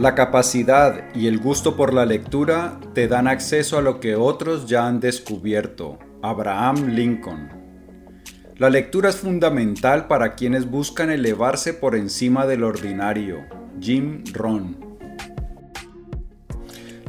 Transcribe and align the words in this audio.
La 0.00 0.14
capacidad 0.14 1.14
y 1.14 1.26
el 1.26 1.38
gusto 1.38 1.76
por 1.76 1.92
la 1.92 2.06
lectura 2.06 2.80
te 2.94 3.06
dan 3.06 3.28
acceso 3.28 3.76
a 3.76 3.82
lo 3.82 4.00
que 4.00 4.16
otros 4.16 4.66
ya 4.66 4.86
han 4.86 4.98
descubierto. 4.98 5.98
Abraham 6.22 6.94
Lincoln. 6.94 7.50
La 8.56 8.70
lectura 8.70 9.10
es 9.10 9.16
fundamental 9.16 10.06
para 10.06 10.36
quienes 10.36 10.70
buscan 10.70 11.10
elevarse 11.10 11.74
por 11.74 11.94
encima 11.94 12.46
del 12.46 12.64
ordinario. 12.64 13.44
Jim 13.78 14.24
Rohn. 14.32 14.78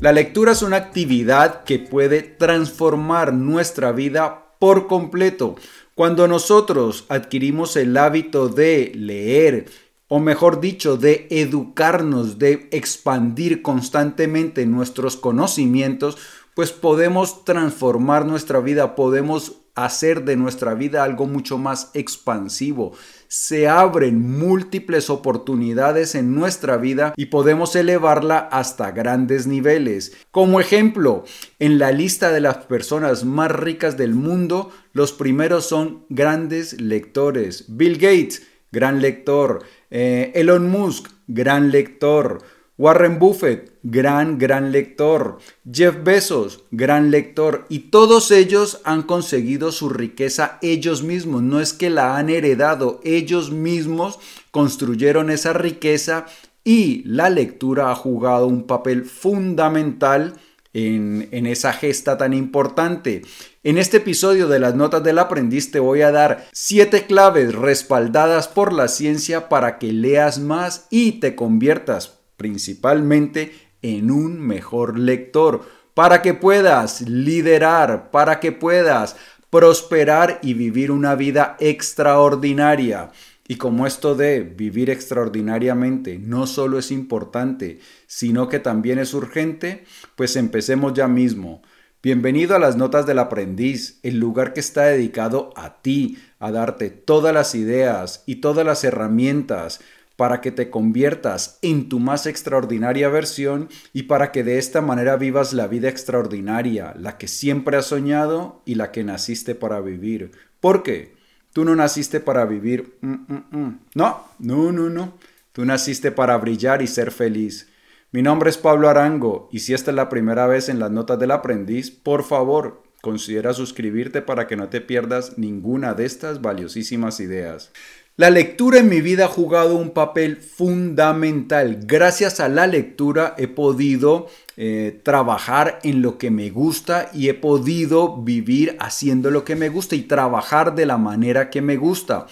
La 0.02 0.12
lectura 0.12 0.52
es 0.52 0.62
una 0.62 0.76
actividad 0.76 1.64
que 1.64 1.80
puede 1.80 2.22
transformar 2.24 3.32
nuestra 3.32 3.94
vida 3.94 4.58
por 4.60 4.88
completo. 4.88 5.56
Cuando 5.96 6.28
nosotros 6.28 7.06
adquirimos 7.08 7.78
el 7.78 7.96
hábito 7.96 8.50
de 8.50 8.92
leer, 8.96 9.68
o 10.14 10.20
mejor 10.20 10.60
dicho, 10.60 10.98
de 10.98 11.26
educarnos, 11.30 12.38
de 12.38 12.68
expandir 12.72 13.62
constantemente 13.62 14.66
nuestros 14.66 15.16
conocimientos, 15.16 16.18
pues 16.54 16.74
podemos 16.74 17.46
transformar 17.46 18.26
nuestra 18.26 18.60
vida, 18.60 18.94
podemos 18.96 19.62
hacer 19.74 20.26
de 20.26 20.36
nuestra 20.36 20.74
vida 20.74 21.06
algo 21.06 21.28
mucho 21.28 21.58
más 21.58 21.92
expansivo. 21.94 22.92
Se 23.30 23.70
abren 23.70 24.38
múltiples 24.38 25.10
oportunidades 25.10 26.14
en 26.14 26.36
nuestra 26.36 26.76
vida 26.76 27.14
y 27.16 27.28
podemos 27.28 27.74
elevarla 27.78 28.38
hasta 28.40 28.92
grandes 28.92 29.48
niveles. 29.48 30.12
Como 30.30 30.60
ejemplo, 30.60 31.24
en 31.58 31.80
la 31.80 31.94
lista 31.94 32.34
de 32.34 32.42
las 32.42 32.58
personas 32.58 33.24
más 33.24 33.50
ricas 33.50 33.96
del 33.96 34.14
mundo, 34.14 34.74
los 34.92 35.14
primeros 35.14 35.68
son 35.68 36.04
grandes 36.10 36.82
lectores. 36.82 37.64
Bill 37.70 37.94
Gates, 37.94 38.46
gran 38.74 39.02
lector. 39.02 39.64
Eh, 39.92 40.32
Elon 40.36 40.70
Musk, 40.70 41.10
gran 41.28 41.70
lector. 41.70 42.42
Warren 42.78 43.20
Buffett, 43.20 43.74
gran, 43.84 44.40
gran 44.40 44.72
lector. 44.72 45.38
Jeff 45.72 45.98
Bezos, 46.04 46.64
gran 46.72 47.12
lector. 47.12 47.66
Y 47.70 47.92
todos 47.92 48.32
ellos 48.32 48.82
han 48.86 49.04
conseguido 49.04 49.72
su 49.72 49.90
riqueza 49.90 50.58
ellos 50.64 51.04
mismos. 51.04 51.44
No 51.44 51.60
es 51.60 51.74
que 51.74 51.92
la 51.92 52.18
han 52.18 52.30
heredado. 52.30 53.00
Ellos 53.04 53.52
mismos 53.52 54.18
construyeron 54.50 55.30
esa 55.30 55.54
riqueza 55.54 56.26
y 56.64 57.04
la 57.06 57.30
lectura 57.30 57.92
ha 57.92 57.96
jugado 57.96 58.48
un 58.48 58.64
papel 58.64 59.06
fundamental 59.06 60.36
en, 60.74 61.46
esa 61.46 61.74
gesta 61.74 62.18
tan 62.18 62.34
importante. 62.34 63.24
En 63.64 63.78
este 63.78 63.98
episodio 63.98 64.48
de 64.48 64.60
las 64.60 64.76
notas 64.76 65.04
del 65.04 65.20
aprendiz 65.20 65.72
te 65.72 65.80
voy 65.80 66.02
a 66.02 66.12
dar 66.12 66.48
siete 66.52 67.06
claves 67.06 67.54
respaldadas 67.54 68.48
por 68.48 68.74
la 68.74 68.88
ciencia 68.88 69.50
para 69.50 69.78
que 69.78 69.92
leas 69.92 70.40
más 70.40 70.88
y 70.90 71.14
te 71.14 71.36
conviertas 71.36 72.20
principalmente 72.38 73.54
en 73.82 74.12
un 74.12 74.40
mejor 74.40 74.98
lector, 74.98 75.62
para 75.94 76.22
que 76.22 76.34
puedas 76.34 77.02
liderar, 77.02 78.12
para 78.12 78.40
que 78.40 78.52
puedas 78.52 79.16
prosperar 79.50 80.40
y 80.42 80.54
vivir 80.54 80.92
una 80.92 81.16
vida 81.16 81.58
extraordinaria. 81.60 83.12
Y 83.52 83.58
como 83.58 83.86
esto 83.86 84.16
de 84.16 84.44
vivir 84.44 84.90
extraordinariamente 84.90 86.18
no 86.18 86.48
solo 86.48 86.80
es 86.80 86.90
importante, 86.90 87.80
sino 88.08 88.48
que 88.48 88.60
también 88.60 88.98
es 88.98 89.14
urgente, 89.14 89.84
pues 90.16 90.38
empecemos 90.38 90.94
ya 90.94 91.10
mismo. 91.10 91.62
Bienvenido 92.02 92.56
a 92.56 92.60
las 92.60 92.78
Notas 92.78 93.06
del 93.06 93.20
Aprendiz, 93.20 94.00
el 94.04 94.20
lugar 94.20 94.54
que 94.54 94.62
está 94.62 94.84
dedicado 94.84 95.50
a 95.58 95.82
ti, 95.82 96.18
a 96.40 96.50
darte 96.54 96.92
todas 96.92 97.34
las 97.34 97.54
ideas 97.54 98.24
y 98.26 98.36
todas 98.36 98.66
las 98.66 98.86
herramientas 98.86 99.82
para 100.16 100.40
que 100.40 100.54
te 100.54 100.70
conviertas 100.70 101.60
en 101.62 101.90
tu 101.90 102.00
más 102.00 102.28
extraordinaria 102.28 103.10
versión 103.10 103.68
y 103.92 104.04
para 104.04 104.32
que 104.32 104.46
de 104.46 104.60
esta 104.60 104.80
manera 104.80 105.18
vivas 105.18 105.52
la 105.52 105.68
vida 105.68 105.90
extraordinaria, 105.90 106.96
la 106.98 107.18
que 107.18 107.28
siempre 107.28 107.76
has 107.76 107.88
soñado 107.88 108.62
y 108.64 108.76
la 108.76 108.94
que 108.94 109.04
naciste 109.04 109.56
para 109.56 109.82
vivir. 109.82 110.32
¿Por 110.62 110.84
qué? 110.84 111.20
Tú 111.54 111.66
no 111.66 111.76
naciste 111.76 112.20
para 112.20 112.46
vivir. 112.46 112.98
Mm, 113.02 113.14
mm, 113.28 113.44
mm. 113.52 113.80
No, 113.96 114.26
no, 114.40 114.72
no, 114.72 114.90
no. 114.90 115.14
Tú 115.52 115.66
naciste 115.66 116.12
para 116.12 116.38
brillar 116.38 116.82
y 116.82 116.88
ser 116.88 117.12
feliz. 117.12 117.70
Mi 118.12 118.22
nombre 118.22 118.50
es 118.50 118.58
Pablo 118.58 118.90
Arango 118.90 119.50
y 119.52 119.60
si 119.60 119.74
esta 119.74 119.92
es 119.92 119.96
la 119.96 120.10
primera 120.10 120.48
vez 120.48 120.70
en 120.70 120.80
las 120.80 120.92
notas 120.92 121.20
del 121.20 121.32
aprendiz, 121.32 121.92
por 121.92 122.24
favor, 122.24 122.84
considera 123.02 123.54
suscribirte 123.54 124.22
para 124.22 124.48
que 124.48 124.56
no 124.56 124.70
te 124.70 124.82
pierdas 124.82 125.38
ninguna 125.38 125.94
de 125.94 126.06
estas 126.06 126.42
valiosísimas 126.42 127.20
ideas. 127.20 127.72
La 128.18 128.30
lectura 128.30 128.80
en 128.80 128.90
mi 128.90 129.00
vida 129.00 129.26
ha 129.26 129.30
jugado 129.30 129.78
un 129.78 129.92
papel 129.92 130.36
fundamental. 130.36 131.80
Gracias 131.86 132.42
a 132.42 132.50
la 132.50 132.68
lectura 132.68 133.36
he 133.38 133.48
podido 133.48 134.28
eh, 134.58 135.00
trabajar 135.02 135.80
en 135.84 136.02
lo 136.02 136.18
que 136.18 136.30
me 136.30 136.50
gusta 136.50 137.10
y 137.14 137.30
he 137.30 137.34
podido 137.34 138.18
vivir 138.18 138.76
haciendo 138.80 139.32
lo 139.32 139.46
que 139.46 139.56
me 139.56 139.70
gusta 139.70 139.96
y 139.96 140.02
trabajar 140.02 140.76
de 140.76 140.86
la 140.86 140.98
manera 140.98 141.50
que 141.50 141.62
me 141.62 141.78
gusta. 141.78 142.28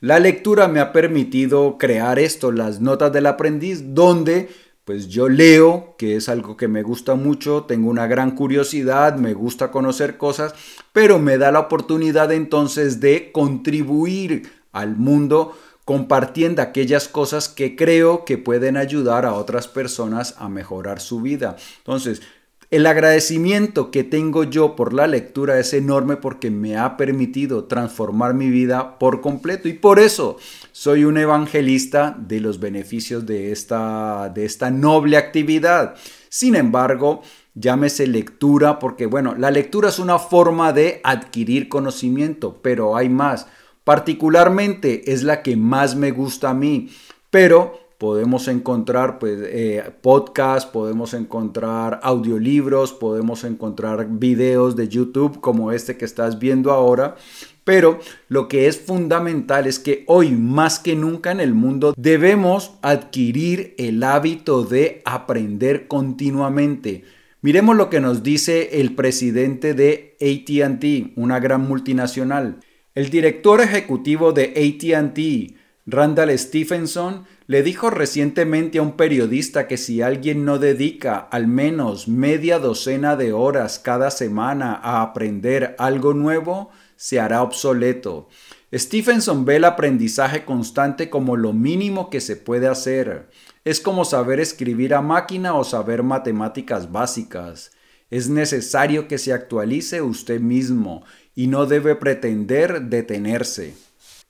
La 0.00 0.20
lectura 0.20 0.68
me 0.68 0.78
ha 0.78 0.92
permitido 0.92 1.78
crear 1.78 2.20
esto, 2.20 2.52
las 2.52 2.80
notas 2.80 3.12
del 3.12 3.26
aprendiz, 3.26 3.92
donde 3.92 4.48
pues 4.84 5.08
yo 5.08 5.28
leo, 5.28 5.96
que 5.98 6.14
es 6.14 6.28
algo 6.28 6.56
que 6.56 6.68
me 6.68 6.82
gusta 6.82 7.16
mucho, 7.16 7.64
tengo 7.64 7.90
una 7.90 8.06
gran 8.06 8.32
curiosidad, 8.32 9.16
me 9.16 9.32
gusta 9.32 9.70
conocer 9.70 10.16
cosas, 10.16 10.54
pero 10.92 11.18
me 11.18 11.38
da 11.38 11.50
la 11.50 11.60
oportunidad 11.60 12.30
entonces 12.32 13.00
de 13.00 13.32
contribuir 13.32 14.63
al 14.74 14.96
mundo 14.96 15.56
compartiendo 15.84 16.62
aquellas 16.62 17.08
cosas 17.08 17.48
que 17.48 17.76
creo 17.76 18.24
que 18.24 18.38
pueden 18.38 18.76
ayudar 18.76 19.26
a 19.26 19.34
otras 19.34 19.68
personas 19.68 20.34
a 20.38 20.48
mejorar 20.48 21.00
su 21.00 21.20
vida. 21.20 21.56
Entonces, 21.78 22.22
el 22.70 22.86
agradecimiento 22.86 23.90
que 23.90 24.02
tengo 24.02 24.42
yo 24.44 24.74
por 24.74 24.94
la 24.94 25.06
lectura 25.06 25.60
es 25.60 25.74
enorme 25.74 26.16
porque 26.16 26.50
me 26.50 26.76
ha 26.76 26.96
permitido 26.96 27.64
transformar 27.64 28.34
mi 28.34 28.50
vida 28.50 28.98
por 28.98 29.20
completo 29.20 29.68
y 29.68 29.74
por 29.74 30.00
eso 30.00 30.38
soy 30.72 31.04
un 31.04 31.18
evangelista 31.18 32.16
de 32.18 32.40
los 32.40 32.58
beneficios 32.58 33.26
de 33.26 33.52
esta, 33.52 34.28
de 34.34 34.44
esta 34.44 34.70
noble 34.70 35.18
actividad. 35.18 35.94
Sin 36.30 36.56
embargo, 36.56 37.22
llámese 37.54 38.06
lectura 38.06 38.78
porque 38.78 39.06
bueno, 39.06 39.36
la 39.36 39.50
lectura 39.50 39.90
es 39.90 39.98
una 39.98 40.18
forma 40.18 40.72
de 40.72 41.00
adquirir 41.04 41.68
conocimiento, 41.68 42.58
pero 42.60 42.96
hay 42.96 43.08
más 43.08 43.46
particularmente 43.84 45.12
es 45.12 45.22
la 45.22 45.42
que 45.42 45.56
más 45.56 45.94
me 45.94 46.10
gusta 46.10 46.50
a 46.50 46.54
mí, 46.54 46.90
pero 47.30 47.84
podemos 47.98 48.48
encontrar 48.48 49.18
pues, 49.18 49.38
eh, 49.42 49.82
podcasts, 50.02 50.70
podemos 50.70 51.14
encontrar 51.14 52.00
audiolibros, 52.02 52.92
podemos 52.92 53.44
encontrar 53.44 54.06
videos 54.10 54.76
de 54.76 54.88
YouTube 54.88 55.40
como 55.40 55.72
este 55.72 55.96
que 55.96 56.04
estás 56.04 56.38
viendo 56.38 56.70
ahora. 56.72 57.16
Pero 57.64 57.98
lo 58.28 58.46
que 58.46 58.66
es 58.66 58.78
fundamental 58.78 59.66
es 59.66 59.78
que 59.78 60.04
hoy 60.06 60.32
más 60.32 60.78
que 60.78 60.94
nunca 60.96 61.32
en 61.32 61.40
el 61.40 61.54
mundo 61.54 61.94
debemos 61.96 62.74
adquirir 62.82 63.74
el 63.78 64.02
hábito 64.02 64.64
de 64.64 65.00
aprender 65.06 65.88
continuamente. 65.88 67.04
Miremos 67.40 67.74
lo 67.76 67.88
que 67.88 68.00
nos 68.00 68.22
dice 68.22 68.80
el 68.80 68.94
presidente 68.94 69.72
de 69.72 70.16
ATT, 70.20 71.16
una 71.16 71.40
gran 71.40 71.62
multinacional. 71.66 72.60
El 72.94 73.10
director 73.10 73.60
ejecutivo 73.60 74.32
de 74.32 74.54
ATT, 74.54 75.58
Randall 75.84 76.38
Stephenson, 76.38 77.24
le 77.48 77.64
dijo 77.64 77.90
recientemente 77.90 78.78
a 78.78 78.82
un 78.82 78.92
periodista 78.92 79.66
que 79.66 79.78
si 79.78 80.00
alguien 80.00 80.44
no 80.44 80.60
dedica 80.60 81.16
al 81.18 81.48
menos 81.48 82.06
media 82.06 82.60
docena 82.60 83.16
de 83.16 83.32
horas 83.32 83.80
cada 83.80 84.12
semana 84.12 84.74
a 84.80 85.02
aprender 85.02 85.74
algo 85.80 86.14
nuevo, 86.14 86.70
se 86.94 87.18
hará 87.18 87.42
obsoleto. 87.42 88.28
Stephenson 88.72 89.44
ve 89.44 89.56
el 89.56 89.64
aprendizaje 89.64 90.44
constante 90.44 91.10
como 91.10 91.36
lo 91.36 91.52
mínimo 91.52 92.10
que 92.10 92.20
se 92.20 92.36
puede 92.36 92.68
hacer. 92.68 93.28
Es 93.64 93.80
como 93.80 94.04
saber 94.04 94.38
escribir 94.38 94.94
a 94.94 95.02
máquina 95.02 95.54
o 95.54 95.64
saber 95.64 96.04
matemáticas 96.04 96.92
básicas. 96.92 97.72
Es 98.08 98.28
necesario 98.28 99.08
que 99.08 99.18
se 99.18 99.32
actualice 99.32 100.00
usted 100.00 100.38
mismo 100.38 101.02
y 101.34 101.46
no 101.46 101.66
debe 101.66 101.96
pretender 101.96 102.82
detenerse. 102.82 103.74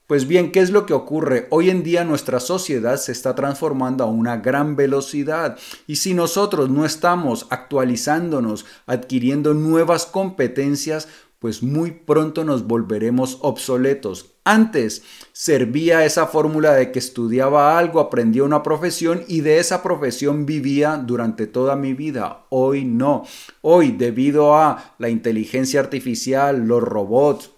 Pues 0.07 0.27
bien, 0.27 0.51
¿qué 0.51 0.59
es 0.59 0.69
lo 0.69 0.85
que 0.85 0.93
ocurre? 0.93 1.47
Hoy 1.49 1.71
en 1.71 1.81
día 1.81 2.03
nuestra 2.03 2.39
sociedad 2.39 2.97
se 2.97 3.11
está 3.11 3.33
transformando 3.33 4.03
a 4.03 4.07
una 4.07 4.37
gran 4.37 4.75
velocidad 4.75 5.57
y 5.87 5.95
si 5.95 6.13
nosotros 6.13 6.69
no 6.69 6.85
estamos 6.85 7.47
actualizándonos, 7.49 8.67
adquiriendo 8.85 9.55
nuevas 9.55 10.05
competencias, 10.05 11.07
pues 11.39 11.63
muy 11.63 11.91
pronto 11.91 12.43
nos 12.43 12.65
volveremos 12.67 13.39
obsoletos. 13.41 14.31
Antes 14.43 15.03
servía 15.33 16.05
esa 16.05 16.27
fórmula 16.27 16.73
de 16.73 16.91
que 16.91 16.99
estudiaba 16.99 17.77
algo, 17.77 17.99
aprendía 17.99 18.43
una 18.43 18.63
profesión 18.63 19.23
y 19.27 19.41
de 19.41 19.59
esa 19.59 19.81
profesión 19.81 20.45
vivía 20.45 20.97
durante 20.97 21.47
toda 21.47 21.75
mi 21.75 21.93
vida. 21.93 22.45
Hoy 22.49 22.85
no. 22.85 23.25
Hoy, 23.61 23.91
debido 23.91 24.55
a 24.55 24.95
la 24.97 25.09
inteligencia 25.09 25.79
artificial, 25.79 26.67
los 26.67 26.83
robots, 26.83 27.51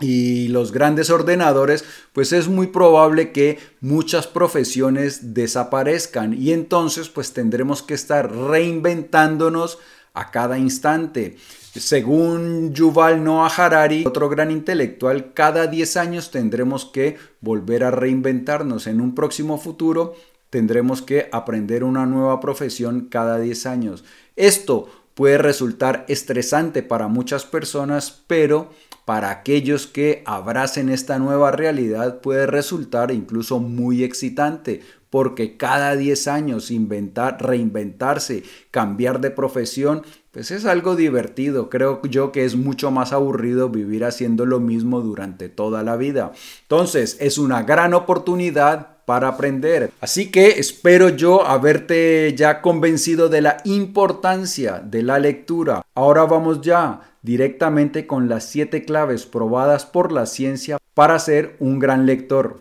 y 0.00 0.48
los 0.48 0.72
grandes 0.72 1.08
ordenadores, 1.10 1.84
pues 2.12 2.32
es 2.32 2.48
muy 2.48 2.68
probable 2.68 3.32
que 3.32 3.58
muchas 3.80 4.26
profesiones 4.26 5.34
desaparezcan 5.34 6.34
y 6.34 6.52
entonces 6.52 7.08
pues 7.08 7.32
tendremos 7.32 7.82
que 7.82 7.94
estar 7.94 8.34
reinventándonos 8.34 9.78
a 10.12 10.30
cada 10.30 10.58
instante. 10.58 11.36
Según 11.76 12.72
Yuval 12.72 13.24
Noah 13.24 13.48
Harari, 13.48 14.04
otro 14.06 14.28
gran 14.28 14.52
intelectual, 14.52 15.32
cada 15.34 15.66
10 15.66 15.96
años 15.96 16.30
tendremos 16.30 16.84
que 16.84 17.16
volver 17.40 17.82
a 17.82 17.90
reinventarnos. 17.90 18.86
En 18.86 19.00
un 19.00 19.16
próximo 19.16 19.58
futuro 19.58 20.14
tendremos 20.50 21.02
que 21.02 21.28
aprender 21.32 21.82
una 21.82 22.06
nueva 22.06 22.38
profesión 22.38 23.08
cada 23.10 23.40
10 23.40 23.66
años. 23.66 24.04
Esto 24.36 24.88
puede 25.14 25.36
resultar 25.38 26.04
estresante 26.06 26.84
para 26.84 27.08
muchas 27.08 27.44
personas, 27.44 28.22
pero 28.28 28.70
para 29.04 29.30
aquellos 29.30 29.88
que 29.88 30.22
abracen 30.26 30.88
esta 30.88 31.18
nueva 31.18 31.50
realidad 31.50 32.20
puede 32.20 32.46
resultar 32.46 33.10
incluso 33.10 33.58
muy 33.58 34.04
excitante 34.04 34.80
porque 35.10 35.56
cada 35.56 35.94
10 35.94 36.26
años 36.28 36.70
inventar, 36.72 37.40
reinventarse, 37.40 38.42
cambiar 38.70 39.20
de 39.20 39.30
profesión, 39.30 40.02
pues 40.34 40.50
es 40.50 40.64
algo 40.66 40.96
divertido. 40.96 41.70
Creo 41.70 42.02
yo 42.02 42.32
que 42.32 42.44
es 42.44 42.56
mucho 42.56 42.90
más 42.90 43.12
aburrido 43.12 43.68
vivir 43.68 44.04
haciendo 44.04 44.46
lo 44.46 44.58
mismo 44.58 45.00
durante 45.00 45.48
toda 45.48 45.84
la 45.84 45.94
vida. 45.94 46.32
Entonces, 46.62 47.16
es 47.20 47.38
una 47.38 47.62
gran 47.62 47.94
oportunidad 47.94 48.96
para 49.04 49.28
aprender. 49.28 49.92
Así 50.00 50.32
que 50.32 50.58
espero 50.58 51.10
yo 51.10 51.46
haberte 51.46 52.34
ya 52.36 52.62
convencido 52.62 53.28
de 53.28 53.42
la 53.42 53.58
importancia 53.64 54.82
de 54.84 55.04
la 55.04 55.20
lectura. 55.20 55.82
Ahora 55.94 56.24
vamos 56.24 56.62
ya 56.62 57.12
directamente 57.22 58.08
con 58.08 58.28
las 58.28 58.44
siete 58.44 58.84
claves 58.84 59.26
probadas 59.26 59.86
por 59.86 60.10
la 60.10 60.26
ciencia 60.26 60.78
para 60.94 61.20
ser 61.20 61.54
un 61.60 61.78
gran 61.78 62.06
lector. 62.06 62.60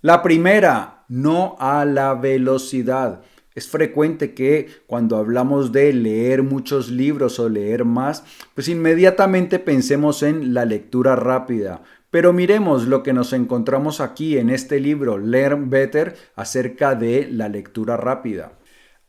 La 0.00 0.20
primera, 0.20 1.04
no 1.08 1.56
a 1.60 1.84
la 1.84 2.14
velocidad. 2.14 3.22
Es 3.56 3.68
frecuente 3.68 4.34
que 4.34 4.68
cuando 4.86 5.16
hablamos 5.16 5.72
de 5.72 5.90
leer 5.94 6.42
muchos 6.42 6.90
libros 6.90 7.40
o 7.40 7.48
leer 7.48 7.86
más, 7.86 8.22
pues 8.54 8.68
inmediatamente 8.68 9.58
pensemos 9.58 10.22
en 10.22 10.52
la 10.52 10.66
lectura 10.66 11.16
rápida. 11.16 11.82
Pero 12.10 12.34
miremos 12.34 12.86
lo 12.86 13.02
que 13.02 13.14
nos 13.14 13.32
encontramos 13.32 14.02
aquí 14.02 14.36
en 14.36 14.50
este 14.50 14.78
libro, 14.78 15.16
Learn 15.16 15.70
Better, 15.70 16.16
acerca 16.34 16.94
de 16.94 17.28
la 17.30 17.48
lectura 17.48 17.96
rápida. 17.96 18.52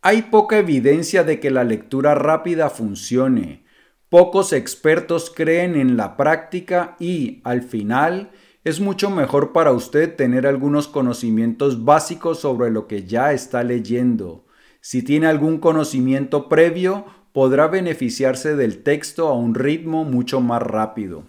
Hay 0.02 0.22
poca 0.22 0.58
evidencia 0.60 1.26
de 1.26 1.42
que 1.42 1.52
la 1.52 1.66
lectura 1.66 2.16
rápida 2.16 2.70
funcione. 2.70 3.66
Pocos 4.08 4.54
expertos 4.54 5.30
creen 5.30 5.76
en 5.76 5.98
la 5.98 6.16
práctica 6.16 6.96
y, 7.02 7.42
al 7.44 7.64
final, 7.64 8.32
es 8.68 8.82
mucho 8.82 9.10
mejor 9.10 9.54
para 9.54 9.72
usted 9.72 10.14
tener 10.18 10.46
algunos 10.46 10.90
conocimientos 10.90 11.86
básicos 11.86 12.42
sobre 12.42 12.70
lo 12.70 12.86
que 12.86 13.06
ya 13.06 13.32
está 13.32 13.64
leyendo. 13.64 14.44
Si 14.82 15.04
tiene 15.04 15.28
algún 15.28 15.60
conocimiento 15.60 16.50
previo, 16.50 17.06
podrá 17.32 17.68
beneficiarse 17.68 18.58
del 18.58 18.84
texto 18.84 19.30
a 19.30 19.34
un 19.34 19.56
ritmo 19.56 20.04
mucho 20.04 20.42
más 20.42 20.62
rápido. 20.62 21.24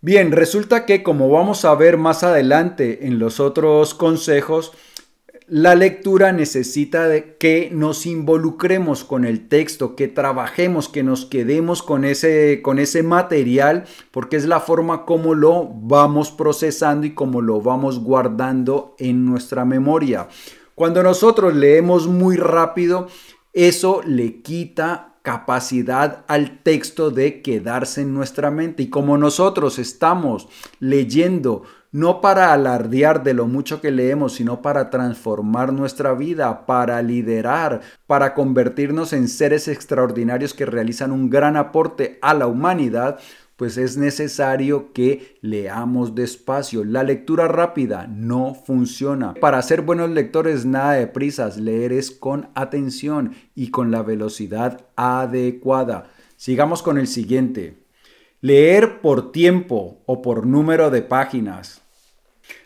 Bien, 0.00 0.30
resulta 0.30 0.86
que 0.86 1.02
como 1.02 1.28
vamos 1.28 1.64
a 1.64 1.74
ver 1.74 1.96
más 1.96 2.22
adelante 2.22 3.08
en 3.08 3.18
los 3.18 3.40
otros 3.40 3.92
consejos, 3.92 4.72
la 5.52 5.74
lectura 5.74 6.32
necesita 6.32 7.36
que 7.38 7.68
nos 7.70 8.06
involucremos 8.06 9.04
con 9.04 9.26
el 9.26 9.48
texto, 9.48 9.94
que 9.94 10.08
trabajemos, 10.08 10.88
que 10.88 11.02
nos 11.02 11.26
quedemos 11.26 11.82
con 11.82 12.06
ese, 12.06 12.62
con 12.62 12.78
ese 12.78 13.02
material, 13.02 13.84
porque 14.12 14.36
es 14.36 14.46
la 14.46 14.60
forma 14.60 15.04
como 15.04 15.34
lo 15.34 15.68
vamos 15.70 16.30
procesando 16.30 17.06
y 17.06 17.12
como 17.12 17.42
lo 17.42 17.60
vamos 17.60 18.02
guardando 18.02 18.96
en 18.98 19.26
nuestra 19.26 19.66
memoria. 19.66 20.28
Cuando 20.74 21.02
nosotros 21.02 21.54
leemos 21.54 22.06
muy 22.06 22.36
rápido, 22.36 23.08
eso 23.52 24.00
le 24.06 24.40
quita 24.40 25.16
capacidad 25.20 26.24
al 26.28 26.62
texto 26.62 27.10
de 27.10 27.42
quedarse 27.42 28.00
en 28.00 28.14
nuestra 28.14 28.50
mente. 28.50 28.84
Y 28.84 28.88
como 28.88 29.18
nosotros 29.18 29.78
estamos 29.78 30.48
leyendo 30.80 31.64
no 31.92 32.22
para 32.22 32.52
alardear 32.52 33.22
de 33.22 33.34
lo 33.34 33.46
mucho 33.46 33.80
que 33.82 33.90
leemos, 33.90 34.34
sino 34.34 34.62
para 34.62 34.88
transformar 34.88 35.72
nuestra 35.72 36.14
vida, 36.14 36.64
para 36.64 37.00
liderar, 37.02 37.82
para 38.06 38.32
convertirnos 38.32 39.12
en 39.12 39.28
seres 39.28 39.68
extraordinarios 39.68 40.54
que 40.54 40.66
realizan 40.66 41.12
un 41.12 41.28
gran 41.28 41.56
aporte 41.56 42.18
a 42.22 42.32
la 42.32 42.46
humanidad, 42.46 43.18
pues 43.56 43.76
es 43.76 43.96
necesario 43.96 44.92
que 44.92 45.36
leamos 45.42 46.14
despacio. 46.14 46.82
La 46.82 47.04
lectura 47.04 47.46
rápida 47.46 48.06
no 48.08 48.54
funciona. 48.54 49.34
Para 49.34 49.60
ser 49.62 49.82
buenos 49.82 50.10
lectores, 50.10 50.64
nada 50.64 50.94
de 50.94 51.06
prisas. 51.06 51.58
Leer 51.58 51.92
es 51.92 52.10
con 52.10 52.48
atención 52.54 53.34
y 53.54 53.70
con 53.70 53.90
la 53.90 54.02
velocidad 54.02 54.86
adecuada. 54.96 56.10
Sigamos 56.36 56.82
con 56.82 56.98
el 56.98 57.06
siguiente. 57.06 57.84
Leer 58.40 59.00
por 59.00 59.30
tiempo 59.30 60.02
o 60.06 60.22
por 60.22 60.44
número 60.46 60.90
de 60.90 61.02
páginas. 61.02 61.81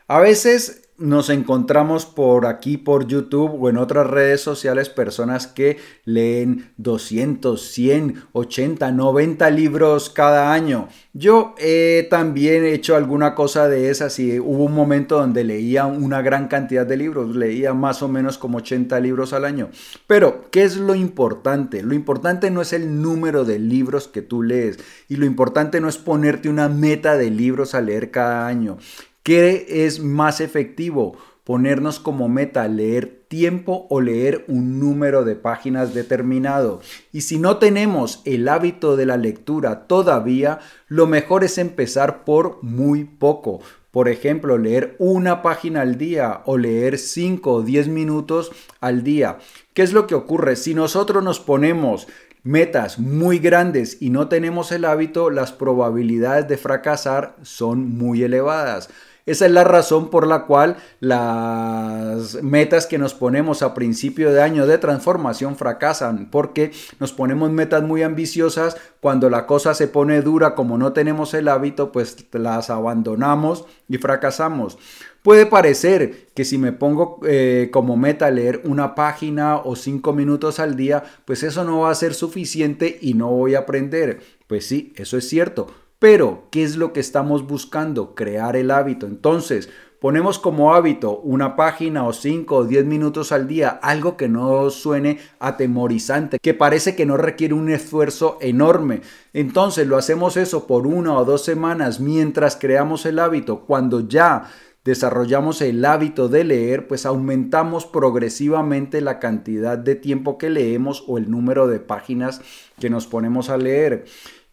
A 0.08 0.20
veces 0.20 0.82
nos 0.98 1.30
encontramos 1.30 2.06
por 2.06 2.46
aquí, 2.46 2.76
por 2.76 3.08
YouTube 3.08 3.60
o 3.60 3.68
en 3.68 3.76
otras 3.76 4.06
redes 4.06 4.40
sociales, 4.40 4.88
personas 4.88 5.48
que 5.48 5.78
leen 6.04 6.72
200, 6.76 7.60
100, 7.60 8.24
80, 8.32 8.92
90 8.92 9.50
libros 9.50 10.08
cada 10.08 10.52
año. 10.52 10.86
Yo 11.12 11.56
he 11.58 12.06
también 12.08 12.64
hecho 12.64 12.94
alguna 12.94 13.34
cosa 13.34 13.68
de 13.68 13.90
esas 13.90 14.20
y 14.20 14.38
hubo 14.38 14.64
un 14.64 14.74
momento 14.74 15.18
donde 15.18 15.42
leía 15.42 15.86
una 15.86 16.22
gran 16.22 16.46
cantidad 16.46 16.86
de 16.86 16.96
libros, 16.96 17.34
leía 17.34 17.74
más 17.74 18.00
o 18.02 18.08
menos 18.08 18.38
como 18.38 18.58
80 18.58 19.00
libros 19.00 19.32
al 19.32 19.44
año. 19.44 19.70
Pero, 20.06 20.44
¿qué 20.52 20.62
es 20.62 20.76
lo 20.76 20.94
importante? 20.94 21.82
Lo 21.82 21.94
importante 21.94 22.50
no 22.52 22.62
es 22.62 22.72
el 22.72 23.02
número 23.02 23.44
de 23.44 23.58
libros 23.58 24.06
que 24.06 24.22
tú 24.22 24.44
lees 24.44 24.78
y 25.08 25.16
lo 25.16 25.26
importante 25.26 25.80
no 25.80 25.88
es 25.88 25.98
ponerte 25.98 26.48
una 26.48 26.68
meta 26.68 27.16
de 27.16 27.30
libros 27.30 27.74
a 27.74 27.80
leer 27.80 28.12
cada 28.12 28.46
año. 28.46 28.78
¿Qué 29.26 29.84
es 29.84 29.98
más 29.98 30.40
efectivo? 30.40 31.16
Ponernos 31.42 31.98
como 31.98 32.28
meta 32.28 32.68
leer 32.68 33.24
tiempo 33.26 33.88
o 33.90 34.00
leer 34.00 34.44
un 34.46 34.78
número 34.78 35.24
de 35.24 35.34
páginas 35.34 35.94
determinado. 35.94 36.80
Y 37.10 37.22
si 37.22 37.40
no 37.40 37.56
tenemos 37.56 38.22
el 38.24 38.46
hábito 38.46 38.96
de 38.96 39.04
la 39.04 39.16
lectura 39.16 39.88
todavía, 39.88 40.60
lo 40.86 41.08
mejor 41.08 41.42
es 41.42 41.58
empezar 41.58 42.24
por 42.24 42.62
muy 42.62 43.02
poco. 43.02 43.58
Por 43.90 44.08
ejemplo, 44.08 44.58
leer 44.58 44.94
una 45.00 45.42
página 45.42 45.80
al 45.80 45.98
día 45.98 46.42
o 46.44 46.56
leer 46.56 46.96
5 46.96 47.52
o 47.52 47.62
10 47.62 47.88
minutos 47.88 48.52
al 48.80 49.02
día. 49.02 49.38
¿Qué 49.74 49.82
es 49.82 49.92
lo 49.92 50.06
que 50.06 50.14
ocurre? 50.14 50.54
Si 50.54 50.72
nosotros 50.72 51.24
nos 51.24 51.40
ponemos 51.40 52.06
metas 52.44 53.00
muy 53.00 53.40
grandes 53.40 54.00
y 54.00 54.10
no 54.10 54.28
tenemos 54.28 54.70
el 54.70 54.84
hábito, 54.84 55.30
las 55.30 55.50
probabilidades 55.50 56.46
de 56.46 56.56
fracasar 56.56 57.34
son 57.42 57.90
muy 57.98 58.22
elevadas. 58.22 58.88
Esa 59.26 59.46
es 59.46 59.50
la 59.50 59.64
razón 59.64 60.08
por 60.08 60.24
la 60.24 60.44
cual 60.44 60.76
las 61.00 62.40
metas 62.44 62.86
que 62.86 62.96
nos 62.96 63.12
ponemos 63.12 63.62
a 63.62 63.74
principio 63.74 64.32
de 64.32 64.40
año 64.40 64.68
de 64.68 64.78
transformación 64.78 65.56
fracasan, 65.56 66.30
porque 66.30 66.70
nos 67.00 67.12
ponemos 67.12 67.50
metas 67.50 67.82
muy 67.82 68.04
ambiciosas, 68.04 68.76
cuando 69.00 69.28
la 69.28 69.46
cosa 69.46 69.74
se 69.74 69.88
pone 69.88 70.22
dura, 70.22 70.54
como 70.54 70.78
no 70.78 70.92
tenemos 70.92 71.34
el 71.34 71.48
hábito, 71.48 71.90
pues 71.90 72.16
las 72.32 72.70
abandonamos 72.70 73.66
y 73.88 73.98
fracasamos. 73.98 74.78
Puede 75.22 75.46
parecer 75.46 76.28
que 76.32 76.44
si 76.44 76.56
me 76.56 76.70
pongo 76.70 77.18
eh, 77.26 77.70
como 77.72 77.96
meta 77.96 78.30
leer 78.30 78.60
una 78.62 78.94
página 78.94 79.56
o 79.56 79.74
cinco 79.74 80.12
minutos 80.12 80.60
al 80.60 80.76
día, 80.76 81.02
pues 81.24 81.42
eso 81.42 81.64
no 81.64 81.80
va 81.80 81.90
a 81.90 81.96
ser 81.96 82.14
suficiente 82.14 82.96
y 83.02 83.14
no 83.14 83.30
voy 83.30 83.56
a 83.56 83.60
aprender. 83.60 84.20
Pues 84.46 84.68
sí, 84.68 84.92
eso 84.96 85.18
es 85.18 85.28
cierto 85.28 85.66
pero, 85.98 86.48
¿qué 86.50 86.62
es 86.62 86.76
lo 86.76 86.92
que 86.92 87.00
estamos 87.00 87.46
buscando? 87.46 88.14
Crear 88.14 88.56
el 88.56 88.70
hábito. 88.70 89.06
Entonces, 89.06 89.70
ponemos 90.00 90.38
como 90.38 90.74
hábito 90.74 91.18
una 91.20 91.56
página 91.56 92.06
o 92.06 92.12
5 92.12 92.54
o 92.54 92.64
10 92.64 92.84
minutos 92.84 93.32
al 93.32 93.48
día, 93.48 93.70
algo 93.82 94.16
que 94.16 94.28
no 94.28 94.68
suene 94.70 95.18
atemorizante, 95.38 96.38
que 96.38 96.54
parece 96.54 96.94
que 96.94 97.06
no 97.06 97.16
requiere 97.16 97.54
un 97.54 97.70
esfuerzo 97.70 98.36
enorme. 98.40 99.00
Entonces, 99.32 99.86
lo 99.86 99.96
hacemos 99.96 100.36
eso 100.36 100.66
por 100.66 100.86
una 100.86 101.16
o 101.18 101.24
dos 101.24 101.44
semanas 101.44 101.98
mientras 101.98 102.56
creamos 102.56 103.06
el 103.06 103.18
hábito. 103.18 103.60
Cuando 103.60 104.06
ya 104.06 104.50
desarrollamos 104.86 105.62
el 105.62 105.84
hábito 105.84 106.28
de 106.28 106.44
leer, 106.44 106.86
pues 106.86 107.06
aumentamos 107.06 107.86
progresivamente 107.86 109.00
la 109.00 109.18
cantidad 109.18 109.76
de 109.76 109.96
tiempo 109.96 110.38
que 110.38 110.48
leemos 110.48 111.02
o 111.08 111.18
el 111.18 111.28
número 111.28 111.66
de 111.66 111.80
páginas 111.80 112.40
que 112.78 112.88
nos 112.88 113.08
ponemos 113.08 113.50
a 113.50 113.56
leer. 113.56 114.04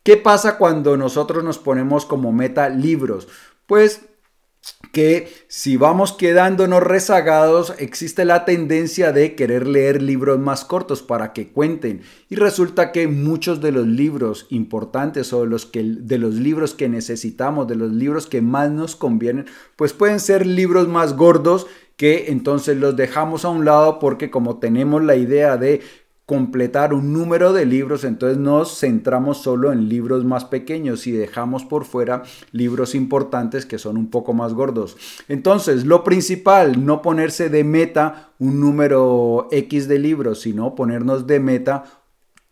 ¿Qué 0.03 0.17
pasa 0.17 0.57
cuando 0.57 0.98
nosotros 0.98 1.43
nos 1.43 1.57
ponemos 1.57 2.05
como 2.05 2.33
meta 2.33 2.67
libros? 2.67 3.29
Pues 3.65 4.01
que 4.91 5.31
si 5.48 5.75
vamos 5.75 6.13
quedándonos 6.13 6.83
rezagados, 6.83 7.74
existe 7.79 8.25
la 8.25 8.45
tendencia 8.45 9.12
de 9.12 9.36
querer 9.36 9.67
leer 9.67 10.01
libros 10.01 10.39
más 10.39 10.65
cortos 10.65 11.01
para 11.01 11.33
que 11.33 11.51
cuenten. 11.51 12.01
Y 12.29 12.36
resulta 12.36 12.91
que 12.91 13.07
muchos 13.07 13.62
de 13.62 13.72
los 13.72 13.88
libros 13.88 14.45
importantes 14.50 15.33
o 15.33 15.45
los 15.45 15.65
que, 15.65 15.83
de 15.83 16.17
los 16.17 16.36
libros 16.36 16.74
que 16.74 16.89
necesitamos, 16.89 17.67
de 17.67 17.75
los 17.75 17.91
libros 17.91 18.27
que 18.27 18.41
más 18.41 18.69
nos 18.72 18.95
convienen, 18.95 19.45
pues 19.75 19.93
pueden 19.93 20.19
ser 20.19 20.45
libros 20.45 20.88
más 20.88 21.15
gordos 21.15 21.65
que 21.98 22.31
entonces 22.31 22.77
los 22.77 22.95
dejamos 22.95 23.45
a 23.45 23.50
un 23.50 23.65
lado 23.65 24.00
porque 24.00 24.31
como 24.31 24.57
tenemos 24.57 25.03
la 25.03 25.15
idea 25.15 25.57
de 25.57 25.81
completar 26.25 26.94
un 26.94 27.12
número 27.12 27.51
de 27.51 27.65
libros, 27.65 28.06
entonces 28.06 28.38
nos 28.38 28.80
centramos 28.80 29.39
solo 29.39 29.74
en 29.74 29.89
libros 29.89 30.24
más 30.24 30.46
pequeños 30.46 31.06
y 31.06 31.12
dejamos 31.12 31.65
por 31.65 31.84
fuera 31.84 32.24
libros 32.51 32.96
importantes 32.96 33.65
que 33.65 33.77
son 33.77 33.98
un 33.98 34.10
poco 34.10 34.34
más 34.34 34.53
gordos. 34.53 34.96
Entonces, 35.27 35.86
lo 35.86 36.03
principal, 36.03 36.86
no 36.86 37.01
ponerse 37.01 37.50
de 37.50 37.63
meta 37.65 38.32
un 38.39 38.62
número 38.62 39.48
X 39.51 39.88
de 39.88 40.00
libros, 40.00 40.42
sino 40.42 40.75
ponernos 40.75 41.27
de 41.27 41.39
meta 41.39 42.02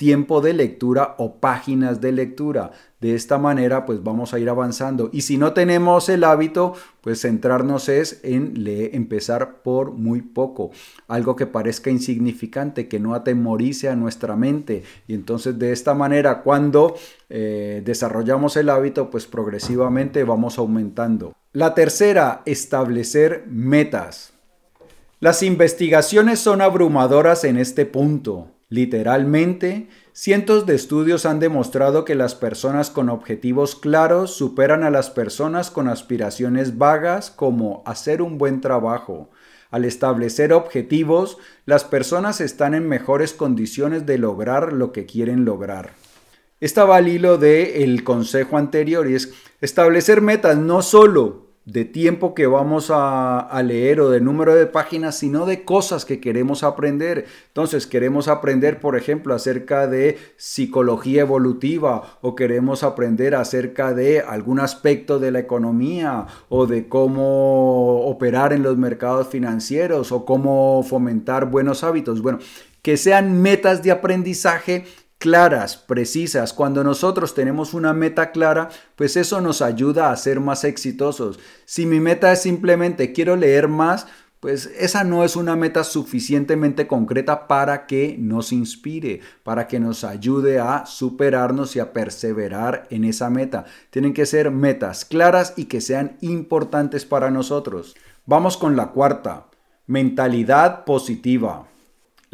tiempo 0.01 0.41
de 0.41 0.53
lectura 0.53 1.13
o 1.20 1.36
páginas 1.36 2.01
de 2.01 2.12
lectura. 2.12 2.72
De 3.01 3.13
esta 3.13 3.38
manera, 3.38 3.86
pues 3.86 4.01
vamos 4.03 4.34
a 4.34 4.39
ir 4.39 4.50
avanzando. 4.50 5.12
Y 5.13 5.22
si 5.22 5.38
no 5.38 5.53
tenemos 5.53 6.10
el 6.10 6.24
hábito, 6.24 6.74
pues 7.01 7.22
centrarnos 7.22 7.88
es 7.88 8.20
en 8.24 8.55
empezar 8.65 9.62
por 9.62 9.91
muy 9.91 10.24
poco. 10.24 10.72
Algo 11.08 11.36
que 11.36 11.46
parezca 11.46 11.91
insignificante, 11.91 12.88
que 12.88 13.00
no 13.00 13.13
atemorice 13.13 13.89
a 13.89 13.96
nuestra 13.96 14.36
mente. 14.36 14.81
Y 15.08 15.13
entonces 15.13 15.60
de 15.60 15.72
esta 15.72 15.93
manera, 15.93 16.41
cuando 16.41 16.96
eh, 17.29 17.84
desarrollamos 17.86 18.58
el 18.58 18.72
hábito, 18.72 19.12
pues 19.12 19.27
progresivamente 19.27 20.24
vamos 20.24 20.58
aumentando. 20.58 21.36
La 21.53 21.75
tercera, 21.75 22.41
establecer 22.48 23.46
metas. 23.48 24.34
Las 25.20 25.43
investigaciones 25.43 26.39
son 26.39 26.63
abrumadoras 26.63 27.43
en 27.43 27.58
este 27.58 27.86
punto. 27.86 28.48
Literalmente, 28.72 29.90
cientos 30.13 30.66
de 30.66 30.75
estudios 30.75 31.25
han 31.25 31.42
demostrado 31.42 32.06
que 32.06 32.16
las 32.16 32.36
personas 32.36 32.90
con 32.90 33.10
objetivos 33.10 33.75
claros 33.75 34.34
superan 34.34 34.86
a 34.86 34.90
las 34.90 35.10
personas 35.10 35.70
con 35.70 35.90
aspiraciones 35.90 36.78
vagas 36.78 37.32
como 37.32 37.84
hacer 37.86 38.22
un 38.22 38.38
buen 38.38 38.62
trabajo. 38.62 39.30
Al 39.72 39.84
establecer 39.84 40.54
objetivos, 40.54 41.38
las 41.66 41.84
personas 41.84 42.40
están 42.40 42.74
en 42.74 42.88
mejores 42.88 43.34
condiciones 43.34 44.06
de 44.06 44.18
lograr 44.18 44.72
lo 44.72 44.94
que 44.94 45.06
quieren 45.06 45.44
lograr. 45.44 45.92
Estaba 46.62 46.96
al 46.96 47.10
hilo 47.10 47.38
del 47.38 48.06
consejo 48.06 48.58
anterior 48.58 49.12
y 49.12 49.16
es 49.16 49.34
establecer 49.60 50.22
metas 50.22 50.56
no 50.56 50.82
solo 50.82 51.50
de 51.65 51.86
tiempo 51.86 52.34
que 52.34 52.48
vamos 52.48 52.91
a, 52.91 53.62
leer 53.63 54.01
o 54.01 54.10
de 54.10 54.20
número 54.20 54.56
de 54.56 54.65
páginas, 54.65 55.18
sino 55.18 55.46
de 55.46 55.63
cosas 55.63 56.06
que 56.06 56.20
queremos 56.20 56.63
aprender. 56.63 57.25
Entonces, 57.50 57.86
queremos 57.86 58.27
aprender, 58.27 58.80
por 58.80 58.98
ejemplo, 58.98 59.36
acerca 59.36 59.88
de 59.88 60.18
psicología 60.38 61.22
evolutiva 61.22 62.18
o 62.22 62.36
queremos 62.36 62.84
aprender 62.84 63.36
acerca 63.36 63.94
de 63.94 64.22
algún 64.22 64.60
aspecto 64.60 65.20
de 65.20 65.32
la 65.32 65.39
economía 65.39 66.25
o 66.50 66.65
de 66.65 66.88
cómo 66.88 68.08
operar 68.08 68.53
en 68.53 68.63
los 68.63 68.77
mercados 68.77 69.27
financieros 69.27 70.12
o 70.12 70.25
cómo 70.25 70.84
fomentar 70.84 71.51
buenos 71.51 71.84
hábitos. 71.84 72.22
Bueno, 72.22 72.39
que 72.82 72.98
sean 72.98 73.41
metas 73.41 73.84
de 73.84 73.91
aprendizaje 73.91 74.86
claras, 75.22 75.78
precisas. 75.78 76.51
Cuando 76.51 76.84
nosotros 76.84 77.36
tenemos 77.36 77.75
una 77.75 77.94
meta 77.94 78.32
clara, 78.32 78.70
pues 78.96 79.16
eso 79.16 79.40
nos 79.40 79.62
ayuda 79.62 80.12
a 80.12 80.18
ser 80.18 80.40
más 80.40 80.63
exitosos. 80.63 81.40
Si 81.66 81.86
mi 81.86 82.00
meta 82.00 82.32
es 82.32 82.42
simplemente 82.42 83.13
quiero 83.13 83.36
leer 83.36 83.68
más, 83.68 84.08
pues 84.40 84.72
esa 84.80 85.04
no 85.04 85.24
es 85.24 85.36
una 85.36 85.56
meta 85.56 85.84
suficientemente 85.84 86.88
concreta 86.88 87.48
para 87.48 87.86
que 87.86 88.16
nos 88.18 88.51
inspire, 88.51 89.22
para 89.44 89.68
que 89.68 89.80
nos 89.80 90.04
ayude 90.04 90.58
a 90.60 90.88
superarnos 90.88 91.75
y 91.75 91.80
a 91.80 91.94
perseverar 91.94 92.88
en 92.90 93.04
esa 93.04 93.30
meta. 93.30 93.66
Tienen 93.92 94.16
que 94.16 94.25
ser 94.25 94.50
metas 94.50 95.06
claras 95.06 95.54
y 95.56 95.66
que 95.66 95.82
sean 95.82 96.18
importantes 96.22 97.06
para 97.06 97.30
nosotros. 97.30 97.96
Vamos 98.25 98.58
con 98.58 98.75
la 98.75 98.88
cuarta, 98.88 99.46
mentalidad 99.86 100.84
positiva. 100.84 101.71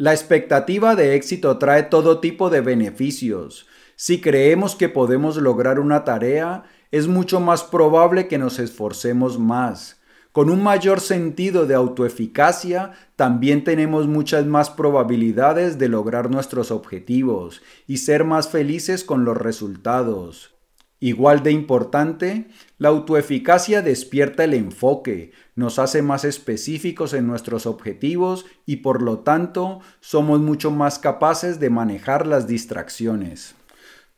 La 0.00 0.12
expectativa 0.12 0.94
de 0.94 1.16
éxito 1.16 1.58
trae 1.58 1.82
todo 1.82 2.20
tipo 2.20 2.50
de 2.50 2.60
beneficios. 2.60 3.66
Si 3.96 4.20
creemos 4.20 4.76
que 4.76 4.88
podemos 4.88 5.36
lograr 5.38 5.80
una 5.80 6.04
tarea, 6.04 6.62
es 6.92 7.08
mucho 7.08 7.40
más 7.40 7.64
probable 7.64 8.28
que 8.28 8.38
nos 8.38 8.60
esforcemos 8.60 9.40
más. 9.40 10.00
Con 10.30 10.50
un 10.50 10.62
mayor 10.62 11.00
sentido 11.00 11.66
de 11.66 11.74
autoeficacia, 11.74 12.92
también 13.16 13.64
tenemos 13.64 14.06
muchas 14.06 14.46
más 14.46 14.70
probabilidades 14.70 15.80
de 15.80 15.88
lograr 15.88 16.30
nuestros 16.30 16.70
objetivos 16.70 17.60
y 17.88 17.96
ser 17.96 18.22
más 18.22 18.48
felices 18.50 19.02
con 19.02 19.24
los 19.24 19.36
resultados. 19.36 20.57
Igual 21.00 21.44
de 21.44 21.52
importante, 21.52 22.48
la 22.76 22.88
autoeficacia 22.88 23.82
despierta 23.82 24.42
el 24.42 24.54
enfoque, 24.54 25.30
nos 25.54 25.78
hace 25.78 26.02
más 26.02 26.24
específicos 26.24 27.14
en 27.14 27.26
nuestros 27.26 27.66
objetivos 27.66 28.46
y 28.66 28.76
por 28.76 29.00
lo 29.02 29.20
tanto 29.20 29.80
somos 30.00 30.40
mucho 30.40 30.72
más 30.72 30.98
capaces 30.98 31.60
de 31.60 31.70
manejar 31.70 32.26
las 32.26 32.48
distracciones. 32.48 33.54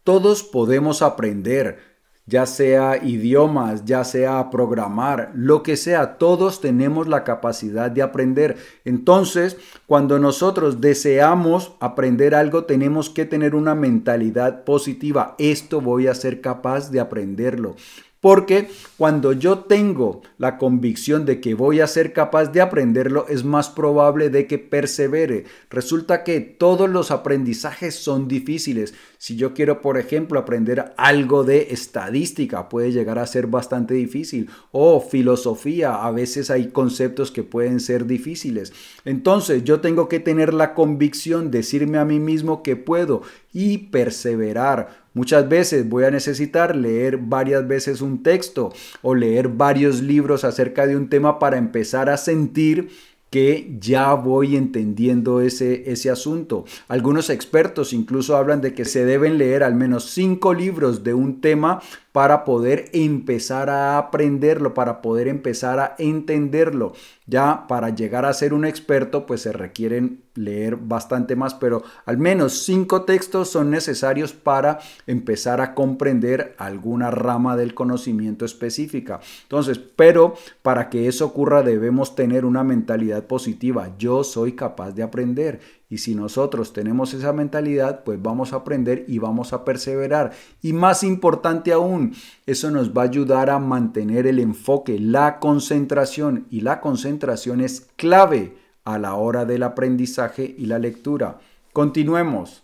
Todos 0.05 0.43
podemos 0.43 1.03
aprender, 1.03 1.90
ya 2.27 2.47
sea 2.47 3.03
idiomas, 3.03 3.85
ya 3.85 4.05
sea 4.05 4.51
programar, 4.51 5.33
lo 5.35 5.63
que 5.63 5.77
sea, 5.77 6.19
todos 6.19 6.61
tenemos 6.61 7.09
la 7.09 7.25
capacidad 7.25 7.91
de 7.91 8.03
aprender. 8.03 8.57
Entonces, 8.85 9.57
cuando 9.87 10.19
nosotros 10.19 10.81
deseamos 10.81 11.73
aprender 11.81 12.35
algo, 12.35 12.65
tenemos 12.65 13.11
que 13.11 13.25
tener 13.25 13.55
una 13.55 13.75
mentalidad 13.75 14.65
positiva. 14.65 15.35
Esto 15.39 15.81
voy 15.81 16.07
a 16.07 16.15
ser 16.15 16.41
capaz 16.41 16.91
de 16.91 17.01
aprenderlo. 17.01 17.75
Porque 18.21 18.69
cuando 18.99 19.33
yo 19.33 19.61
tengo 19.61 20.21
la 20.37 20.59
convicción 20.59 21.25
de 21.25 21.41
que 21.41 21.55
voy 21.55 21.81
a 21.81 21.87
ser 21.87 22.13
capaz 22.13 22.53
de 22.53 22.61
aprenderlo, 22.61 23.27
es 23.29 23.45
más 23.45 23.71
probable 23.71 24.29
de 24.29 24.47
que 24.47 24.59
persevere. 24.59 25.47
Resulta 25.71 26.23
que 26.23 26.41
todos 26.41 26.91
los 26.91 27.11
aprendizajes 27.11 27.95
son 27.95 28.29
difíciles. 28.29 28.93
Si 29.23 29.37
yo 29.37 29.53
quiero, 29.53 29.83
por 29.83 29.99
ejemplo, 29.99 30.41
aprender 30.41 30.95
algo 30.97 31.45
de 31.45 31.69
estadística, 31.73 32.71
puede 32.71 32.91
llegar 32.91 33.19
a 33.19 33.27
ser 33.27 33.49
bastante 33.49 33.93
difícil. 33.93 34.49
O 34.73 34.99
filosofía, 35.03 36.07
a 36.07 36.11
veces 36.11 36.51
hay 36.51 36.69
conceptos 36.69 37.31
que 37.31 37.43
pueden 37.43 37.81
ser 37.81 38.07
difíciles. 38.07 38.73
Entonces 39.05 39.63
yo 39.63 39.81
tengo 39.81 40.09
que 40.09 40.21
tener 40.21 40.55
la 40.55 40.73
convicción, 40.73 41.51
decirme 41.51 41.99
a 41.99 42.07
mí 42.07 42.19
mismo 42.19 42.63
que 42.63 42.77
puedo 42.77 43.21
y 43.53 43.77
perseverar. 43.89 45.05
Muchas 45.13 45.47
veces 45.51 45.87
voy 45.87 46.05
a 46.05 46.11
necesitar 46.11 46.75
leer 46.75 47.19
varias 47.19 47.69
veces 47.69 48.01
un 48.01 48.23
texto 48.23 48.73
o 49.03 49.15
leer 49.15 49.49
varios 49.49 50.01
libros 50.01 50.45
acerca 50.45 50.87
de 50.87 50.97
un 50.97 51.11
tema 51.11 51.39
para 51.39 51.59
empezar 51.59 52.09
a 52.09 52.17
sentir 52.17 52.89
que 53.31 53.77
ya 53.81 54.13
voy 54.15 54.57
entendiendo 54.57 55.41
ese, 55.41 55.91
ese 55.91 56.11
asunto. 56.11 56.65
Algunos 56.89 57.31
expertos 57.31 57.93
incluso 57.93 58.37
hablan 58.37 58.61
de 58.61 58.75
que 58.75 58.85
se 58.85 59.05
deben 59.05 59.39
leer 59.39 59.63
al 59.63 59.77
menos 59.77 60.11
cinco 60.11 60.53
libros 60.53 61.05
de 61.05 61.15
un 61.15 61.41
tema 61.41 61.81
para 62.13 62.45
poder 62.45 62.91
empezar 62.93 63.71
a 63.71 63.97
aprenderlo, 63.97 64.75
para 64.75 65.01
poder 65.01 65.29
empezar 65.29 65.79
a 65.79 65.95
entenderlo. 65.99 66.93
Ya 67.31 67.69
para 67.69 67.91
llegar 67.91 68.25
a 68.25 68.33
ser 68.33 68.53
un 68.53 68.65
experto, 68.65 69.25
pues 69.25 69.43
se 69.43 69.53
requieren 69.53 70.25
leer 70.35 70.75
bastante 70.75 71.37
más, 71.37 71.55
pero 71.55 71.85
al 72.05 72.19
menos 72.19 72.65
cinco 72.65 73.03
textos 73.03 73.51
son 73.51 73.71
necesarios 73.71 74.33
para 74.33 74.81
empezar 75.07 75.61
a 75.61 75.75
comprender 75.75 76.57
alguna 76.59 77.13
rama 77.13 77.57
del 77.57 77.73
conocimiento 77.73 78.45
específica. 78.45 79.21
Entonces, 79.43 79.79
pero 79.79 80.35
para 80.63 80.91
que 80.91 81.07
eso 81.07 81.25
ocurra 81.25 81.63
debemos 81.63 82.17
tener 82.17 82.45
una 82.45 82.65
mentalidad 82.65 83.25
positiva. 83.27 83.95
Yo 83.97 84.25
soy 84.25 84.53
capaz 84.53 84.91
de 84.91 85.05
aprender 85.05 85.61
y 85.91 85.99
si 85.99 86.15
nosotros 86.15 86.73
tenemos 86.73 87.13
esa 87.15 87.33
mentalidad, 87.33 88.05
pues 88.05 88.23
vamos 88.23 88.53
a 88.53 88.57
aprender 88.57 89.05
y 89.09 89.19
vamos 89.19 89.53
a 89.53 89.65
perseverar. 89.65 90.31
Y 90.63 90.73
más 90.73 91.03
importante 91.03 91.73
aún, 91.73 92.15
eso 92.47 92.71
nos 92.71 92.97
va 92.97 93.03
a 93.03 93.07
ayudar 93.07 93.51
a 93.51 93.59
mantener 93.59 94.29
el 94.29 94.39
enfoque, 94.39 95.01
la 95.01 95.41
concentración. 95.41 96.47
Y 96.49 96.61
la 96.61 96.81
concentración 96.81 97.61
es 97.61 97.89
clave 97.97 98.57
a 98.85 98.99
la 98.99 99.17
hora 99.17 99.45
del 99.45 99.65
aprendizaje 99.65 100.55
y 100.57 100.67
la 100.67 100.79
lectura. 100.79 101.41
Continuemos. 101.73 102.63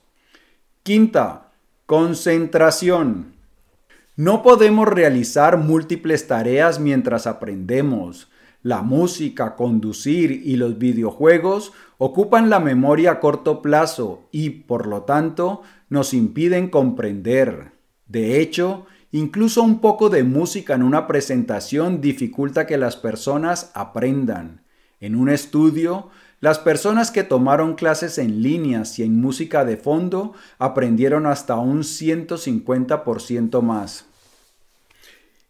Quinta, 0.85 1.49
concentración. 1.87 3.33
No 4.14 4.45
podemos 4.45 4.87
realizar 4.87 5.59
múltiples 5.59 6.28
tareas 6.28 6.78
mientras 6.78 7.26
aprendemos. 7.26 8.28
La 8.62 8.83
música, 8.83 9.56
conducir 9.56 10.30
y 10.30 10.56
los 10.56 10.78
videojuegos 10.78 11.73
ocupan 11.99 12.50
la 12.50 12.61
memoria 12.61 13.12
a 13.12 13.21
corto 13.21 13.62
plazo 13.62 14.29
y, 14.31 14.50
por 14.50 14.87
lo 14.87 15.03
tanto, 15.03 15.62
nos 15.88 16.15
impiden 16.15 16.69
comprender. 16.69 17.73
De 18.07 18.41
hecho, 18.41 18.87
Incluso 19.17 19.62
un 19.62 19.81
poco 19.81 20.11
de 20.11 20.25
música 20.25 20.75
en 20.75 20.83
una 20.83 21.07
presentación 21.07 22.00
dificulta 22.00 22.67
que 22.67 22.76
las 22.76 22.97
personas 22.97 23.71
aprendan. 23.73 24.62
En 25.00 25.15
un 25.15 25.31
estudio, 25.31 26.11
las 26.41 26.59
personas 26.59 27.11
que 27.11 27.23
tomaron 27.23 27.76
clases 27.76 28.19
en 28.19 28.43
líneas 28.43 28.99
y 28.99 29.05
en 29.05 29.21
música 29.21 29.65
de 29.65 29.76
fondo 29.76 30.35
aprendieron 30.59 31.26
hasta 31.26 31.55
un 31.57 31.83
150% 31.83 33.62
más. 33.62 34.06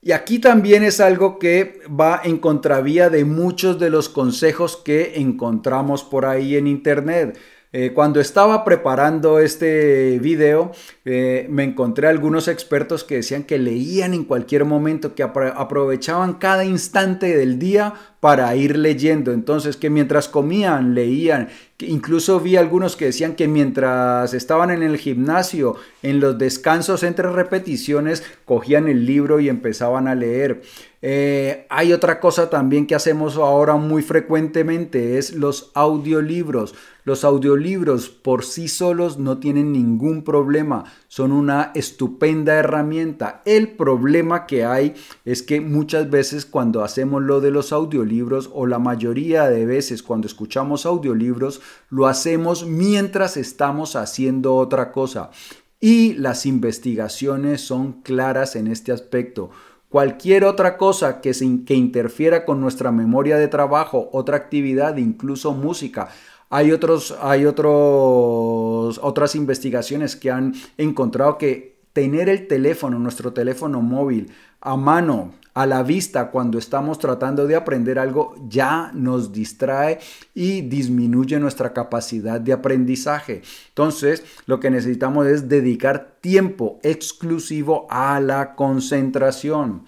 Y 0.07 0.13
aquí 0.13 0.39
también 0.39 0.85
es 0.85 1.01
algo 1.01 1.41
que 1.41 1.81
va 1.89 2.21
en 2.23 2.39
contravía 2.39 3.11
de 3.11 3.25
muchos 3.25 3.81
de 3.81 3.91
los 3.91 4.09
consejos 4.09 4.77
que 4.77 5.15
encontramos 5.17 6.05
por 6.05 6.27
ahí 6.27 6.55
en 6.55 6.69
Internet. 6.69 7.37
Eh, 7.79 7.93
cuando 7.93 8.21
estaba 8.21 8.65
preparando 8.65 9.39
este 9.39 10.19
video, 10.19 10.73
eh, 11.05 11.47
me 11.51 11.63
encontré 11.63 12.09
algunos 12.09 12.49
expertos 12.49 13.05
que 13.05 13.17
decían 13.17 13.45
que 13.45 13.59
leían 13.59 14.15
en 14.15 14.25
cualquier 14.25 14.65
momento, 14.65 15.15
que 15.15 15.23
aprovechaban 15.23 16.39
cada 16.39 16.65
instante 16.65 17.37
del 17.37 17.59
día 17.59 17.93
para 18.21 18.57
ir 18.57 18.79
leyendo. 18.79 19.31
Entonces, 19.31 19.77
que 19.77 19.91
mientras 19.91 20.27
comían, 20.27 20.95
leían. 20.95 21.51
Incluso 21.81 22.41
vi 22.41 22.57
algunos 22.57 22.97
que 22.97 23.05
decían 23.05 23.37
que 23.37 23.47
mientras 23.47 24.33
estaban 24.33 24.71
en 24.71 24.83
el 24.83 24.97
gimnasio, 24.97 25.77
en 26.03 26.19
los 26.19 26.39
descansos 26.39 27.03
entre 27.03 27.31
repeticiones, 27.31 28.25
cogían 28.47 28.89
el 28.89 29.05
libro 29.05 29.39
y 29.39 29.51
empezaban 29.51 30.09
a 30.09 30.15
leer. 30.15 30.63
Eh, 31.09 31.69
hay 31.71 31.93
otra 31.93 32.19
cosa 32.19 32.51
también 32.51 32.85
que 32.85 32.97
hacemos 32.97 33.37
ahora 33.37 33.77
muy 33.77 34.03
frecuentemente, 34.03 35.19
es 35.19 35.35
los 35.35 35.71
audiolibros. 35.75 36.75
Los 37.05 37.23
audiolibros 37.23 38.09
por 38.09 38.45
sí 38.45 38.67
solos 38.67 39.17
no 39.17 39.39
tienen 39.39 39.71
ningún 39.71 40.25
problema, 40.25 40.83
son 41.07 41.31
una 41.31 41.71
estupenda 41.77 42.55
herramienta. 42.55 43.41
El 43.45 43.77
problema 43.77 44.47
que 44.47 44.65
hay 44.65 44.95
es 45.25 45.45
que 45.45 45.61
muchas 45.61 46.11
veces 46.11 46.45
cuando 46.45 46.83
hacemos 46.83 47.23
lo 47.23 47.41
de 47.41 47.53
los 47.53 47.73
audiolibros 47.73 48.51
o 48.53 48.67
la 48.67 48.81
mayoría 48.81 49.49
de 49.49 49.65
veces 49.65 50.03
cuando 50.03 50.27
escuchamos 50.27 50.87
audiolibros, 50.87 51.61
lo 51.89 52.09
hacemos 52.09 52.67
mientras 52.67 53.37
estamos 53.37 53.95
haciendo 53.95 54.57
otra 54.57 54.91
cosa. 54.91 55.31
Y 55.79 56.15
las 56.15 56.47
investigaciones 56.47 57.61
son 57.61 58.03
claras 58.03 58.57
en 58.57 58.67
este 58.67 58.91
aspecto. 58.91 59.51
Cualquier 59.97 60.45
otra 60.45 60.77
cosa 60.77 61.23
que, 61.23 61.33
que 61.65 61.75
interfiera 61.75 62.45
con 62.45 62.61
nuestra 62.61 62.93
memoria 62.93 63.39
de 63.39 63.49
trabajo, 63.49 64.11
otra 64.13 64.37
actividad, 64.37 64.99
incluso 64.99 65.55
música. 65.55 66.11
Hay, 66.51 66.71
otros, 66.71 67.17
hay 67.23 67.47
otros, 67.47 69.01
otras 69.03 69.35
investigaciones 69.35 70.15
que 70.15 70.31
han 70.31 70.53
encontrado 70.77 71.39
que 71.39 71.79
tener 71.95 72.29
el 72.29 72.47
teléfono, 72.47 72.99
nuestro 72.99 73.33
teléfono 73.33 73.81
móvil, 73.81 74.31
a 74.61 74.77
mano, 74.77 75.33
a 75.57 75.65
la 75.65 75.83
vista 75.83 76.31
cuando 76.31 76.59
estamos 76.59 76.99
tratando 76.99 77.47
de 77.47 77.57
aprender 77.57 77.99
algo, 77.99 78.35
ya 78.47 78.91
nos 78.93 79.33
distrae 79.33 79.99
y 80.35 80.61
disminuye 80.61 81.41
nuestra 81.41 81.73
capacidad 81.73 82.39
de 82.39 82.53
aprendizaje. 82.53 83.41
Entonces, 83.71 84.23
lo 84.45 84.61
que 84.61 84.71
necesitamos 84.71 85.27
es 85.27 85.49
dedicar 85.49 86.19
tiempo 86.21 86.79
exclusivo 86.83 87.87
a 87.89 88.21
la 88.21 88.55
concentración. 88.55 89.85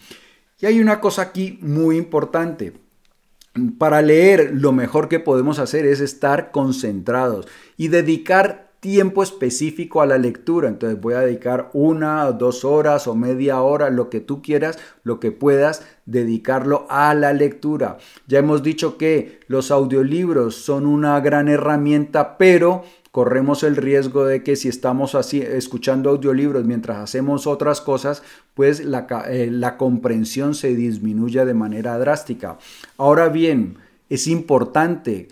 Y 0.59 0.65
hay 0.65 0.81
una 0.81 1.03
cosa 1.03 1.21
aquí 1.21 1.59
muy 1.61 1.99
importante. 1.99 2.73
Para 3.77 4.01
leer, 4.01 4.53
lo 4.55 4.73
mejor 4.73 5.11
que 5.11 5.21
podemos 5.21 5.59
hacer 5.59 5.85
es 5.85 6.01
estar 6.01 6.51
concentrados 6.51 7.47
y 7.77 7.89
dedicar 7.89 8.68
tiempo 8.81 9.23
específico 9.23 10.01
a 10.03 10.07
la 10.07 10.19
lectura. 10.19 10.69
Entonces 10.69 11.01
voy 11.01 11.15
a 11.15 11.21
dedicar 11.21 11.71
una 11.73 12.31
dos 12.33 12.65
horas 12.65 13.07
o 13.07 13.15
media 13.15 13.61
hora, 13.61 13.91
lo 13.91 14.11
que 14.11 14.21
tú 14.21 14.43
quieras, 14.43 14.79
lo 15.03 15.21
que 15.21 15.33
puedas, 15.33 15.85
dedicarlo 16.07 16.87
a 16.89 17.15
la 17.15 17.33
lectura. 17.33 17.99
Ya 18.27 18.39
hemos 18.39 18.63
dicho 18.63 18.97
que 18.97 19.41
los 19.49 19.71
audiolibros 19.71 20.57
son 20.57 20.87
una 20.87 21.19
gran 21.21 21.49
herramienta, 21.49 22.39
pero 22.39 22.85
corremos 23.11 23.63
el 23.63 23.77
riesgo 23.77 24.25
de 24.25 24.43
que 24.43 24.55
si 24.55 24.69
estamos 24.69 25.15
así, 25.15 25.41
escuchando 25.41 26.11
audiolibros 26.11 26.65
mientras 26.65 26.99
hacemos 26.99 27.47
otras 27.47 27.81
cosas, 27.81 28.23
pues 28.55 28.85
la, 28.85 29.07
eh, 29.29 29.49
la 29.51 29.77
comprensión 29.77 30.55
se 30.55 30.75
disminuye 30.75 31.45
de 31.45 31.55
manera 31.55 31.99
drástica. 31.99 32.59
Ahora 32.97 33.29
bien, 33.29 33.79
es 34.09 34.27
importante 34.27 35.29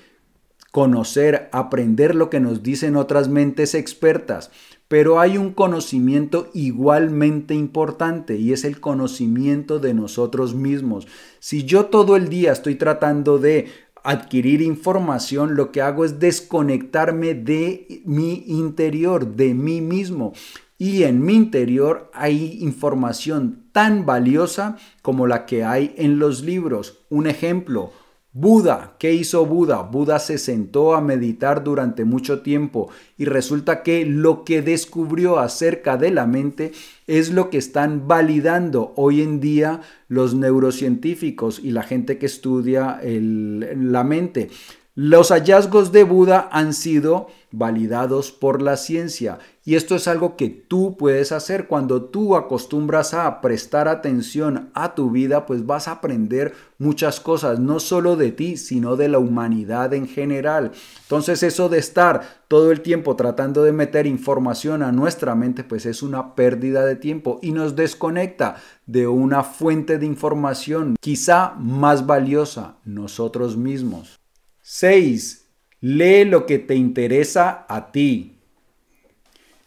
conocer, 0.76 1.48
aprender 1.52 2.14
lo 2.14 2.28
que 2.28 2.38
nos 2.38 2.62
dicen 2.62 2.96
otras 2.96 3.30
mentes 3.30 3.74
expertas. 3.74 4.50
Pero 4.88 5.20
hay 5.20 5.38
un 5.38 5.54
conocimiento 5.54 6.50
igualmente 6.52 7.54
importante 7.54 8.36
y 8.36 8.52
es 8.52 8.62
el 8.62 8.78
conocimiento 8.78 9.78
de 9.78 9.94
nosotros 9.94 10.54
mismos. 10.54 11.08
Si 11.38 11.64
yo 11.64 11.86
todo 11.86 12.14
el 12.14 12.28
día 12.28 12.52
estoy 12.52 12.74
tratando 12.74 13.38
de 13.38 13.68
adquirir 14.04 14.60
información, 14.60 15.54
lo 15.54 15.72
que 15.72 15.80
hago 15.80 16.04
es 16.04 16.20
desconectarme 16.20 17.32
de 17.32 18.02
mi 18.04 18.44
interior, 18.46 19.34
de 19.34 19.54
mí 19.54 19.80
mismo. 19.80 20.34
Y 20.76 21.04
en 21.04 21.24
mi 21.24 21.36
interior 21.36 22.10
hay 22.12 22.58
información 22.60 23.64
tan 23.72 24.04
valiosa 24.04 24.76
como 25.00 25.26
la 25.26 25.46
que 25.46 25.64
hay 25.64 25.94
en 25.96 26.18
los 26.18 26.42
libros. 26.42 26.98
Un 27.08 27.28
ejemplo, 27.28 27.92
Buda, 28.38 28.96
¿qué 28.98 29.14
hizo 29.14 29.46
Buda? 29.46 29.80
Buda 29.80 30.18
se 30.18 30.36
sentó 30.36 30.94
a 30.94 31.00
meditar 31.00 31.64
durante 31.64 32.04
mucho 32.04 32.42
tiempo 32.42 32.90
y 33.16 33.24
resulta 33.24 33.82
que 33.82 34.04
lo 34.04 34.44
que 34.44 34.60
descubrió 34.60 35.38
acerca 35.38 35.96
de 35.96 36.10
la 36.10 36.26
mente 36.26 36.72
es 37.06 37.30
lo 37.30 37.48
que 37.48 37.56
están 37.56 38.06
validando 38.06 38.92
hoy 38.96 39.22
en 39.22 39.40
día 39.40 39.80
los 40.08 40.34
neurocientíficos 40.34 41.60
y 41.64 41.70
la 41.70 41.82
gente 41.82 42.18
que 42.18 42.26
estudia 42.26 43.00
la 43.02 44.04
mente. 44.04 44.50
Los 44.94 45.30
hallazgos 45.30 45.90
de 45.90 46.04
Buda 46.04 46.50
han 46.52 46.74
sido 46.74 47.28
validados 47.56 48.32
por 48.32 48.62
la 48.62 48.76
ciencia 48.76 49.38
y 49.66 49.74
esto 49.74 49.96
es 49.96 50.06
algo 50.06 50.36
que 50.36 50.48
tú 50.48 50.96
puedes 50.96 51.32
hacer 51.32 51.66
cuando 51.66 52.04
tú 52.04 52.36
acostumbras 52.36 53.14
a 53.14 53.40
prestar 53.40 53.88
atención 53.88 54.70
a 54.74 54.94
tu 54.94 55.10
vida, 55.10 55.44
pues 55.44 55.66
vas 55.66 55.88
a 55.88 55.92
aprender 55.92 56.54
muchas 56.78 57.18
cosas, 57.18 57.58
no 57.58 57.80
solo 57.80 58.14
de 58.14 58.30
ti, 58.30 58.58
sino 58.58 58.94
de 58.94 59.08
la 59.08 59.18
humanidad 59.18 59.92
en 59.92 60.06
general. 60.06 60.70
Entonces 61.02 61.42
eso 61.42 61.68
de 61.68 61.78
estar 61.78 62.44
todo 62.46 62.70
el 62.70 62.80
tiempo 62.80 63.16
tratando 63.16 63.64
de 63.64 63.72
meter 63.72 64.06
información 64.06 64.84
a 64.84 64.92
nuestra 64.92 65.34
mente, 65.34 65.64
pues 65.64 65.84
es 65.84 66.00
una 66.00 66.36
pérdida 66.36 66.86
de 66.86 66.94
tiempo 66.94 67.40
y 67.42 67.50
nos 67.50 67.74
desconecta 67.74 68.62
de 68.86 69.08
una 69.08 69.42
fuente 69.42 69.98
de 69.98 70.06
información 70.06 70.94
quizá 71.00 71.54
más 71.58 72.06
valiosa, 72.06 72.76
nosotros 72.84 73.56
mismos. 73.56 74.20
6. 74.62 75.45
Lee 75.80 76.24
lo 76.24 76.46
que 76.46 76.58
te 76.58 76.74
interesa 76.74 77.66
a 77.68 77.92
ti. 77.92 78.38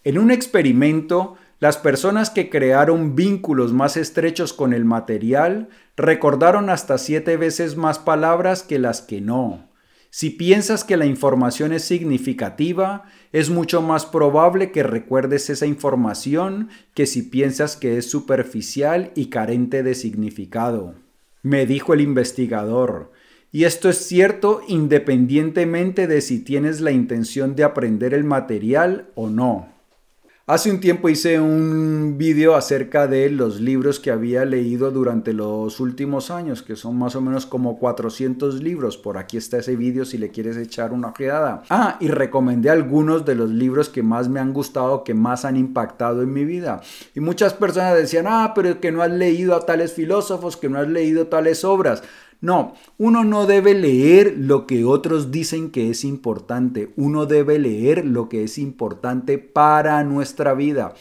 En 0.04 0.18
un 0.18 0.32
experimento, 0.32 1.36
las 1.60 1.78
personas 1.78 2.30
que 2.30 2.50
crearon 2.50 3.16
vínculos 3.16 3.74
más 3.74 3.98
estrechos 3.98 4.54
con 4.54 4.74
el 4.74 4.86
material 4.86 5.70
recordaron 5.98 6.70
hasta 6.70 6.98
siete 6.98 7.38
veces 7.38 7.76
más 7.76 8.00
palabras 8.00 8.64
que 8.64 8.80
las 8.80 9.02
que 9.02 9.22
no. 9.22 9.70
Si 10.10 10.32
piensas 10.32 10.84
que 10.84 10.98
la 10.98 11.06
información 11.06 11.72
es 11.72 11.84
significativa, 11.84 13.04
es 13.32 13.52
mucho 13.52 13.82
más 13.82 14.08
probable 14.08 14.72
que 14.72 14.82
recuerdes 14.82 15.52
esa 15.52 15.68
información 15.68 16.70
que 16.96 17.06
si 17.06 17.22
piensas 17.22 17.76
que 17.76 17.98
es 17.98 18.10
superficial 18.10 19.12
y 19.14 19.28
carente 19.28 19.84
de 19.84 19.94
significado. 19.94 20.96
Me 21.44 21.68
dijo 21.68 21.94
el 21.94 22.02
investigador, 22.02 23.12
y 23.52 23.64
esto 23.64 23.90
es 23.90 23.98
cierto 23.98 24.62
independientemente 24.68 26.08
de 26.08 26.22
si 26.22 26.40
tienes 26.40 26.82
la 26.82 26.92
intención 26.92 27.56
de 27.56 27.64
aprender 27.64 28.14
el 28.14 28.24
material 28.24 29.10
o 29.16 29.30
no. 29.30 29.80
Hace 30.50 30.72
un 30.72 30.80
tiempo 30.80 31.10
hice 31.10 31.40
un 31.40 32.16
vídeo 32.18 32.56
acerca 32.56 33.06
de 33.06 33.30
los 33.30 33.62
libros 33.62 34.00
que 34.00 34.10
había 34.10 34.46
leído 34.46 34.90
durante 34.90 35.32
los 35.32 35.80
últimos 35.80 36.32
años, 36.32 36.64
que 36.64 36.76
son 36.76 36.98
más 36.98 37.16
o 37.16 37.22
menos 37.22 37.46
como 37.46 37.78
400 37.78 38.64
libros. 38.64 38.98
Por 38.98 39.20
aquí 39.20 39.38
está 39.38 39.60
ese 39.60 39.76
vídeo 39.76 40.06
si 40.06 40.18
le 40.18 40.32
quieres 40.32 40.58
echar 40.58 40.92
una 40.92 41.10
ojeada. 41.10 41.62
Ah, 41.70 41.98
y 42.00 42.08
recomendé 42.08 42.72
algunos 42.72 43.26
de 43.26 43.36
los 43.36 43.52
libros 43.52 43.90
que 43.90 44.02
más 44.02 44.28
me 44.28 44.40
han 44.40 44.52
gustado, 44.52 45.04
que 45.04 45.14
más 45.14 45.46
han 45.46 45.56
impactado 45.56 46.24
en 46.24 46.34
mi 46.34 46.46
vida. 46.46 46.82
Y 47.14 47.20
muchas 47.20 47.54
personas 47.54 47.96
decían, 47.96 48.26
ah, 48.28 48.54
pero 48.56 48.82
que 48.82 48.92
no 48.92 49.04
has 49.04 49.12
leído 49.12 49.54
a 49.56 49.68
tales 49.68 49.94
filósofos, 49.94 50.58
que 50.58 50.68
no 50.68 50.80
has 50.80 50.88
leído 50.88 51.28
tales 51.28 51.64
obras. 51.64 52.02
No, 52.42 52.74
uno 52.98 53.26
no 53.26 53.46
debe 53.46 53.74
leer 53.74 54.36
lo 54.38 54.66
que 54.66 54.86
otros 54.86 55.30
dicen 55.30 55.72
que 55.72 55.90
es 55.90 56.06
importante, 56.06 56.94
uno 56.96 57.26
debe 57.26 57.60
leer 57.60 58.06
lo 58.06 58.30
que 58.30 58.46
es 58.46 58.58
importante 58.58 59.38
para 59.38 60.02
nuestra 60.06 60.54
vida. 60.54 60.94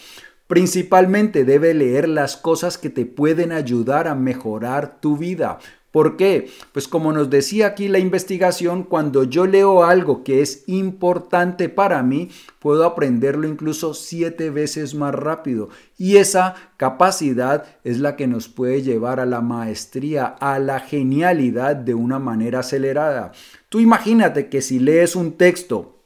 Principalmente 0.48 1.44
debe 1.44 1.74
leer 1.74 2.08
las 2.08 2.36
cosas 2.36 2.76
que 2.76 2.90
te 2.90 3.04
pueden 3.04 3.52
ayudar 3.52 4.08
a 4.08 4.14
mejorar 4.14 4.98
tu 5.00 5.16
vida. 5.16 5.58
¿Por 5.90 6.18
qué? 6.18 6.50
Pues 6.72 6.86
como 6.86 7.12
nos 7.12 7.30
decía 7.30 7.68
aquí 7.68 7.88
la 7.88 7.98
investigación, 7.98 8.82
cuando 8.82 9.24
yo 9.24 9.46
leo 9.46 9.84
algo 9.84 10.22
que 10.22 10.42
es 10.42 10.64
importante 10.66 11.70
para 11.70 12.02
mí, 12.02 12.28
puedo 12.58 12.84
aprenderlo 12.84 13.48
incluso 13.48 13.94
siete 13.94 14.50
veces 14.50 14.94
más 14.94 15.14
rápido. 15.14 15.70
Y 15.96 16.16
esa 16.16 16.54
capacidad 16.76 17.64
es 17.84 18.00
la 18.00 18.16
que 18.16 18.26
nos 18.26 18.48
puede 18.48 18.82
llevar 18.82 19.18
a 19.18 19.26
la 19.26 19.40
maestría, 19.40 20.26
a 20.26 20.58
la 20.58 20.80
genialidad 20.80 21.74
de 21.74 21.94
una 21.94 22.18
manera 22.18 22.60
acelerada. 22.60 23.32
Tú 23.70 23.80
imagínate 23.80 24.50
que 24.50 24.60
si 24.60 24.78
lees 24.78 25.16
un 25.16 25.32
texto 25.32 25.97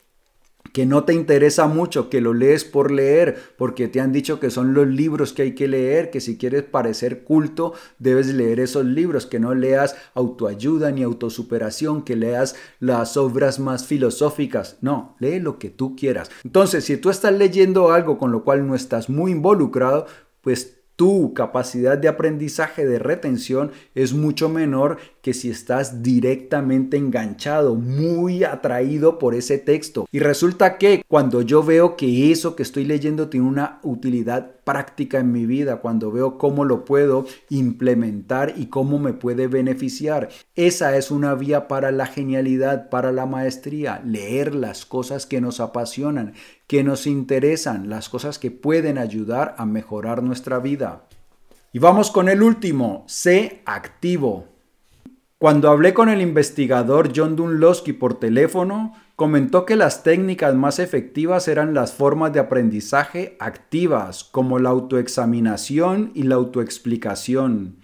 que 0.72 0.86
no 0.86 1.04
te 1.04 1.12
interesa 1.12 1.66
mucho, 1.66 2.08
que 2.08 2.20
lo 2.20 2.34
lees 2.34 2.64
por 2.64 2.90
leer, 2.90 3.38
porque 3.56 3.88
te 3.88 4.00
han 4.00 4.12
dicho 4.12 4.40
que 4.40 4.50
son 4.50 4.74
los 4.74 4.86
libros 4.86 5.32
que 5.32 5.42
hay 5.42 5.54
que 5.54 5.68
leer, 5.68 6.10
que 6.10 6.20
si 6.20 6.38
quieres 6.38 6.62
parecer 6.62 7.24
culto, 7.24 7.74
debes 7.98 8.28
leer 8.28 8.60
esos 8.60 8.84
libros, 8.84 9.26
que 9.26 9.38
no 9.38 9.54
leas 9.54 9.96
autoayuda 10.14 10.90
ni 10.90 11.02
autosuperación, 11.02 12.02
que 12.02 12.16
leas 12.16 12.56
las 12.80 13.16
obras 13.16 13.60
más 13.60 13.86
filosóficas. 13.86 14.78
No, 14.80 15.16
lee 15.20 15.40
lo 15.40 15.58
que 15.58 15.70
tú 15.70 15.94
quieras. 15.94 16.30
Entonces, 16.44 16.84
si 16.84 16.96
tú 16.96 17.10
estás 17.10 17.34
leyendo 17.34 17.92
algo 17.92 18.18
con 18.18 18.32
lo 18.32 18.42
cual 18.44 18.66
no 18.66 18.74
estás 18.74 19.10
muy 19.10 19.32
involucrado, 19.32 20.06
pues 20.40 20.81
tu 20.96 21.34
capacidad 21.34 21.98
de 21.98 22.08
aprendizaje 22.08 22.86
de 22.86 22.98
retención 22.98 23.72
es 23.94 24.12
mucho 24.12 24.48
menor 24.48 24.98
que 25.22 25.34
si 25.34 25.50
estás 25.50 26.02
directamente 26.02 26.96
enganchado, 26.96 27.74
muy 27.74 28.44
atraído 28.44 29.18
por 29.18 29.34
ese 29.34 29.58
texto. 29.58 30.06
Y 30.12 30.18
resulta 30.18 30.78
que 30.78 31.02
cuando 31.08 31.42
yo 31.42 31.62
veo 31.62 31.96
que 31.96 32.30
eso 32.32 32.56
que 32.56 32.62
estoy 32.62 32.84
leyendo 32.84 33.28
tiene 33.28 33.46
una 33.46 33.78
utilidad 33.82 34.56
práctica 34.64 35.18
en 35.18 35.32
mi 35.32 35.46
vida, 35.46 35.78
cuando 35.78 36.12
veo 36.12 36.38
cómo 36.38 36.64
lo 36.64 36.84
puedo 36.84 37.26
implementar 37.48 38.54
y 38.56 38.66
cómo 38.66 38.98
me 38.98 39.12
puede 39.12 39.46
beneficiar, 39.48 40.28
esa 40.54 40.96
es 40.96 41.10
una 41.10 41.34
vía 41.34 41.68
para 41.68 41.90
la 41.90 42.06
genialidad, 42.06 42.88
para 42.88 43.12
la 43.12 43.26
maestría, 43.26 44.00
leer 44.04 44.54
las 44.54 44.86
cosas 44.86 45.26
que 45.26 45.40
nos 45.40 45.60
apasionan, 45.60 46.34
que 46.66 46.84
nos 46.84 47.06
interesan, 47.06 47.88
las 47.88 48.08
cosas 48.08 48.38
que 48.38 48.50
pueden 48.50 48.98
ayudar 48.98 49.54
a 49.58 49.66
mejorar 49.66 50.22
nuestra 50.22 50.58
vida. 50.58 51.06
Y 51.72 51.78
vamos 51.78 52.10
con 52.10 52.28
el 52.28 52.42
último, 52.42 53.04
sé 53.06 53.62
activo. 53.64 54.46
Cuando 55.38 55.70
hablé 55.70 55.92
con 55.92 56.08
el 56.08 56.20
investigador 56.20 57.12
John 57.16 57.34
Dunlosky 57.34 57.94
por 57.94 58.20
teléfono, 58.20 58.94
comentó 59.22 59.66
que 59.66 59.76
las 59.76 60.02
técnicas 60.02 60.52
más 60.56 60.80
efectivas 60.80 61.46
eran 61.46 61.74
las 61.74 61.92
formas 61.92 62.32
de 62.32 62.40
aprendizaje 62.40 63.36
activas, 63.38 64.24
como 64.24 64.58
la 64.58 64.70
autoexaminación 64.70 66.10
y 66.12 66.24
la 66.24 66.34
autoexplicación. 66.34 67.76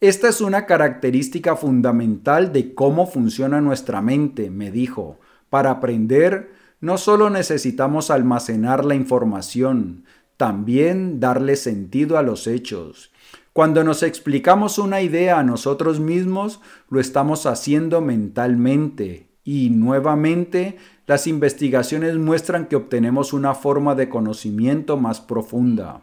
Esta 0.00 0.28
es 0.28 0.40
una 0.40 0.66
característica 0.66 1.54
fundamental 1.54 2.52
de 2.52 2.74
cómo 2.74 3.06
funciona 3.06 3.60
nuestra 3.60 4.02
mente, 4.02 4.50
me 4.50 4.72
dijo. 4.72 5.20
Para 5.50 5.70
aprender, 5.70 6.50
no 6.80 6.98
solo 6.98 7.30
necesitamos 7.30 8.10
almacenar 8.10 8.84
la 8.84 8.96
información, 8.96 10.04
también 10.36 11.20
darle 11.20 11.54
sentido 11.54 12.18
a 12.18 12.22
los 12.22 12.48
hechos. 12.48 13.12
Cuando 13.52 13.84
nos 13.84 14.02
explicamos 14.02 14.78
una 14.78 15.00
idea 15.00 15.38
a 15.38 15.44
nosotros 15.44 16.00
mismos, 16.00 16.60
lo 16.90 16.98
estamos 16.98 17.46
haciendo 17.46 18.00
mentalmente 18.00 19.31
y 19.44 19.70
nuevamente 19.70 20.76
las 21.06 21.26
investigaciones 21.26 22.16
muestran 22.16 22.66
que 22.66 22.76
obtenemos 22.76 23.32
una 23.32 23.54
forma 23.54 23.94
de 23.94 24.08
conocimiento 24.08 24.96
más 24.96 25.20
profunda. 25.20 26.00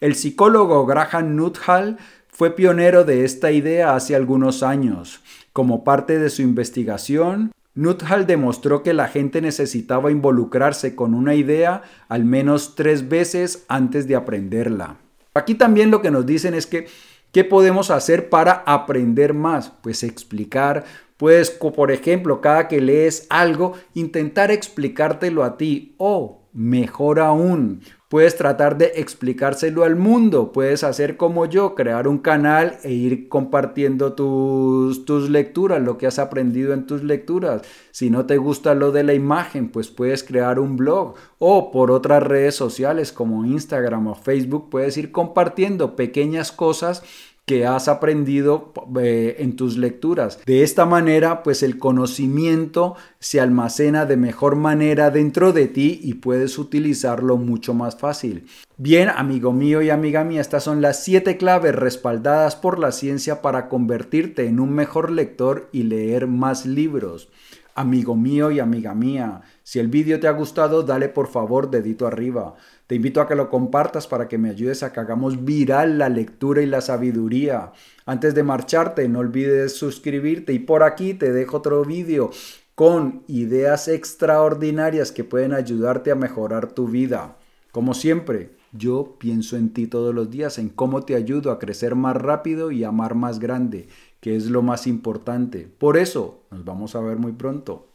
El 0.00 0.14
psicólogo 0.14 0.84
Graham 0.86 1.34
Nuthall 1.34 1.96
fue 2.28 2.50
pionero 2.50 3.04
de 3.04 3.24
esta 3.24 3.52
idea 3.52 3.94
hace 3.94 4.14
algunos 4.14 4.62
años. 4.62 5.20
Como 5.52 5.84
parte 5.84 6.18
de 6.18 6.30
su 6.30 6.42
investigación, 6.42 7.52
Nuthall 7.74 8.26
demostró 8.26 8.82
que 8.82 8.92
la 8.92 9.08
gente 9.08 9.40
necesitaba 9.40 10.10
involucrarse 10.10 10.94
con 10.94 11.14
una 11.14 11.34
idea 11.34 11.82
al 12.08 12.24
menos 12.24 12.74
tres 12.74 13.08
veces 13.08 13.64
antes 13.68 14.06
de 14.06 14.16
aprenderla. 14.16 14.96
Aquí 15.34 15.54
también 15.54 15.90
lo 15.90 16.02
que 16.02 16.10
nos 16.12 16.26
dicen 16.26 16.54
es 16.54 16.66
que, 16.66 16.86
¿qué 17.32 17.42
podemos 17.44 17.90
hacer 17.90 18.28
para 18.28 18.62
aprender 18.66 19.34
más? 19.34 19.72
Pues 19.82 20.02
explicar, 20.04 20.84
pues 21.16 21.50
por 21.50 21.90
ejemplo, 21.90 22.40
cada 22.40 22.68
que 22.68 22.80
lees 22.80 23.26
algo, 23.30 23.74
intentar 23.94 24.50
explicártelo 24.50 25.44
a 25.44 25.56
ti 25.56 25.94
o, 25.98 26.48
mejor 26.52 27.20
aún, 27.20 27.80
Puedes 28.14 28.36
tratar 28.36 28.78
de 28.78 28.92
explicárselo 28.94 29.82
al 29.82 29.96
mundo, 29.96 30.52
puedes 30.52 30.84
hacer 30.84 31.16
como 31.16 31.46
yo, 31.46 31.74
crear 31.74 32.06
un 32.06 32.18
canal 32.18 32.78
e 32.84 32.92
ir 32.92 33.28
compartiendo 33.28 34.12
tus, 34.12 35.04
tus 35.04 35.30
lecturas, 35.30 35.82
lo 35.82 35.98
que 35.98 36.06
has 36.06 36.20
aprendido 36.20 36.74
en 36.74 36.86
tus 36.86 37.02
lecturas. 37.02 37.62
Si 37.90 38.10
no 38.10 38.24
te 38.24 38.36
gusta 38.36 38.76
lo 38.76 38.92
de 38.92 39.02
la 39.02 39.14
imagen, 39.14 39.68
pues 39.68 39.88
puedes 39.88 40.22
crear 40.22 40.60
un 40.60 40.76
blog 40.76 41.14
o 41.40 41.72
por 41.72 41.90
otras 41.90 42.22
redes 42.22 42.54
sociales 42.54 43.10
como 43.10 43.44
Instagram 43.46 44.06
o 44.06 44.14
Facebook 44.14 44.70
puedes 44.70 44.96
ir 44.96 45.10
compartiendo 45.10 45.96
pequeñas 45.96 46.52
cosas 46.52 47.02
que 47.46 47.66
has 47.66 47.88
aprendido 47.88 48.72
eh, 49.00 49.36
en 49.40 49.56
tus 49.56 49.76
lecturas. 49.76 50.40
De 50.46 50.62
esta 50.62 50.86
manera, 50.86 51.42
pues 51.42 51.62
el 51.62 51.78
conocimiento 51.78 52.96
se 53.18 53.40
almacena 53.40 54.06
de 54.06 54.16
mejor 54.16 54.56
manera 54.56 55.10
dentro 55.10 55.52
de 55.52 55.68
ti 55.68 56.00
y 56.02 56.14
puedes 56.14 56.58
utilizarlo 56.58 57.36
mucho 57.36 57.74
más 57.74 57.96
fácil. 57.96 58.46
Bien, 58.76 59.08
amigo 59.08 59.52
mío 59.52 59.82
y 59.82 59.90
amiga 59.90 60.24
mía, 60.24 60.40
estas 60.40 60.64
son 60.64 60.80
las 60.80 61.04
siete 61.04 61.36
claves 61.36 61.74
respaldadas 61.74 62.56
por 62.56 62.78
la 62.78 62.92
ciencia 62.92 63.42
para 63.42 63.68
convertirte 63.68 64.46
en 64.46 64.58
un 64.58 64.72
mejor 64.72 65.10
lector 65.10 65.68
y 65.70 65.84
leer 65.84 66.26
más 66.26 66.66
libros. 66.66 67.28
Amigo 67.76 68.14
mío 68.14 68.52
y 68.52 68.60
amiga 68.60 68.94
mía, 68.94 69.42
si 69.64 69.80
el 69.80 69.88
vídeo 69.88 70.20
te 70.20 70.28
ha 70.28 70.30
gustado, 70.30 70.84
dale 70.84 71.08
por 71.08 71.26
favor 71.26 71.70
dedito 71.70 72.06
arriba. 72.06 72.54
Te 72.86 72.94
invito 72.94 73.20
a 73.20 73.26
que 73.26 73.34
lo 73.34 73.50
compartas 73.50 74.06
para 74.06 74.28
que 74.28 74.38
me 74.38 74.50
ayudes 74.50 74.84
a 74.84 74.92
que 74.92 75.00
hagamos 75.00 75.44
viral 75.44 75.98
la 75.98 76.08
lectura 76.08 76.62
y 76.62 76.66
la 76.66 76.80
sabiduría. 76.80 77.72
Antes 78.06 78.36
de 78.36 78.44
marcharte, 78.44 79.08
no 79.08 79.18
olvides 79.18 79.76
suscribirte 79.76 80.52
y 80.52 80.60
por 80.60 80.84
aquí 80.84 81.14
te 81.14 81.32
dejo 81.32 81.56
otro 81.56 81.84
vídeo 81.84 82.30
con 82.76 83.24
ideas 83.26 83.88
extraordinarias 83.88 85.10
que 85.10 85.24
pueden 85.24 85.52
ayudarte 85.52 86.12
a 86.12 86.16
mejorar 86.16 86.72
tu 86.72 86.86
vida. 86.86 87.36
Como 87.72 87.94
siempre, 87.94 88.50
yo 88.70 89.16
pienso 89.18 89.56
en 89.56 89.72
ti 89.72 89.86
todos 89.86 90.14
los 90.14 90.30
días, 90.30 90.58
en 90.58 90.68
cómo 90.68 91.04
te 91.04 91.14
ayudo 91.14 91.50
a 91.50 91.58
crecer 91.58 91.94
más 91.94 92.16
rápido 92.16 92.70
y 92.70 92.84
amar 92.84 93.14
más 93.14 93.38
grande, 93.38 93.88
que 94.24 94.36
es 94.36 94.46
lo 94.46 94.62
más 94.62 94.86
importante. 94.86 95.68
Por 95.68 95.98
eso, 95.98 96.44
nos 96.50 96.64
vamos 96.64 96.94
a 96.94 97.00
ver 97.00 97.18
muy 97.18 97.32
pronto. 97.32 97.88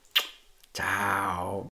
Chao. 0.76 1.66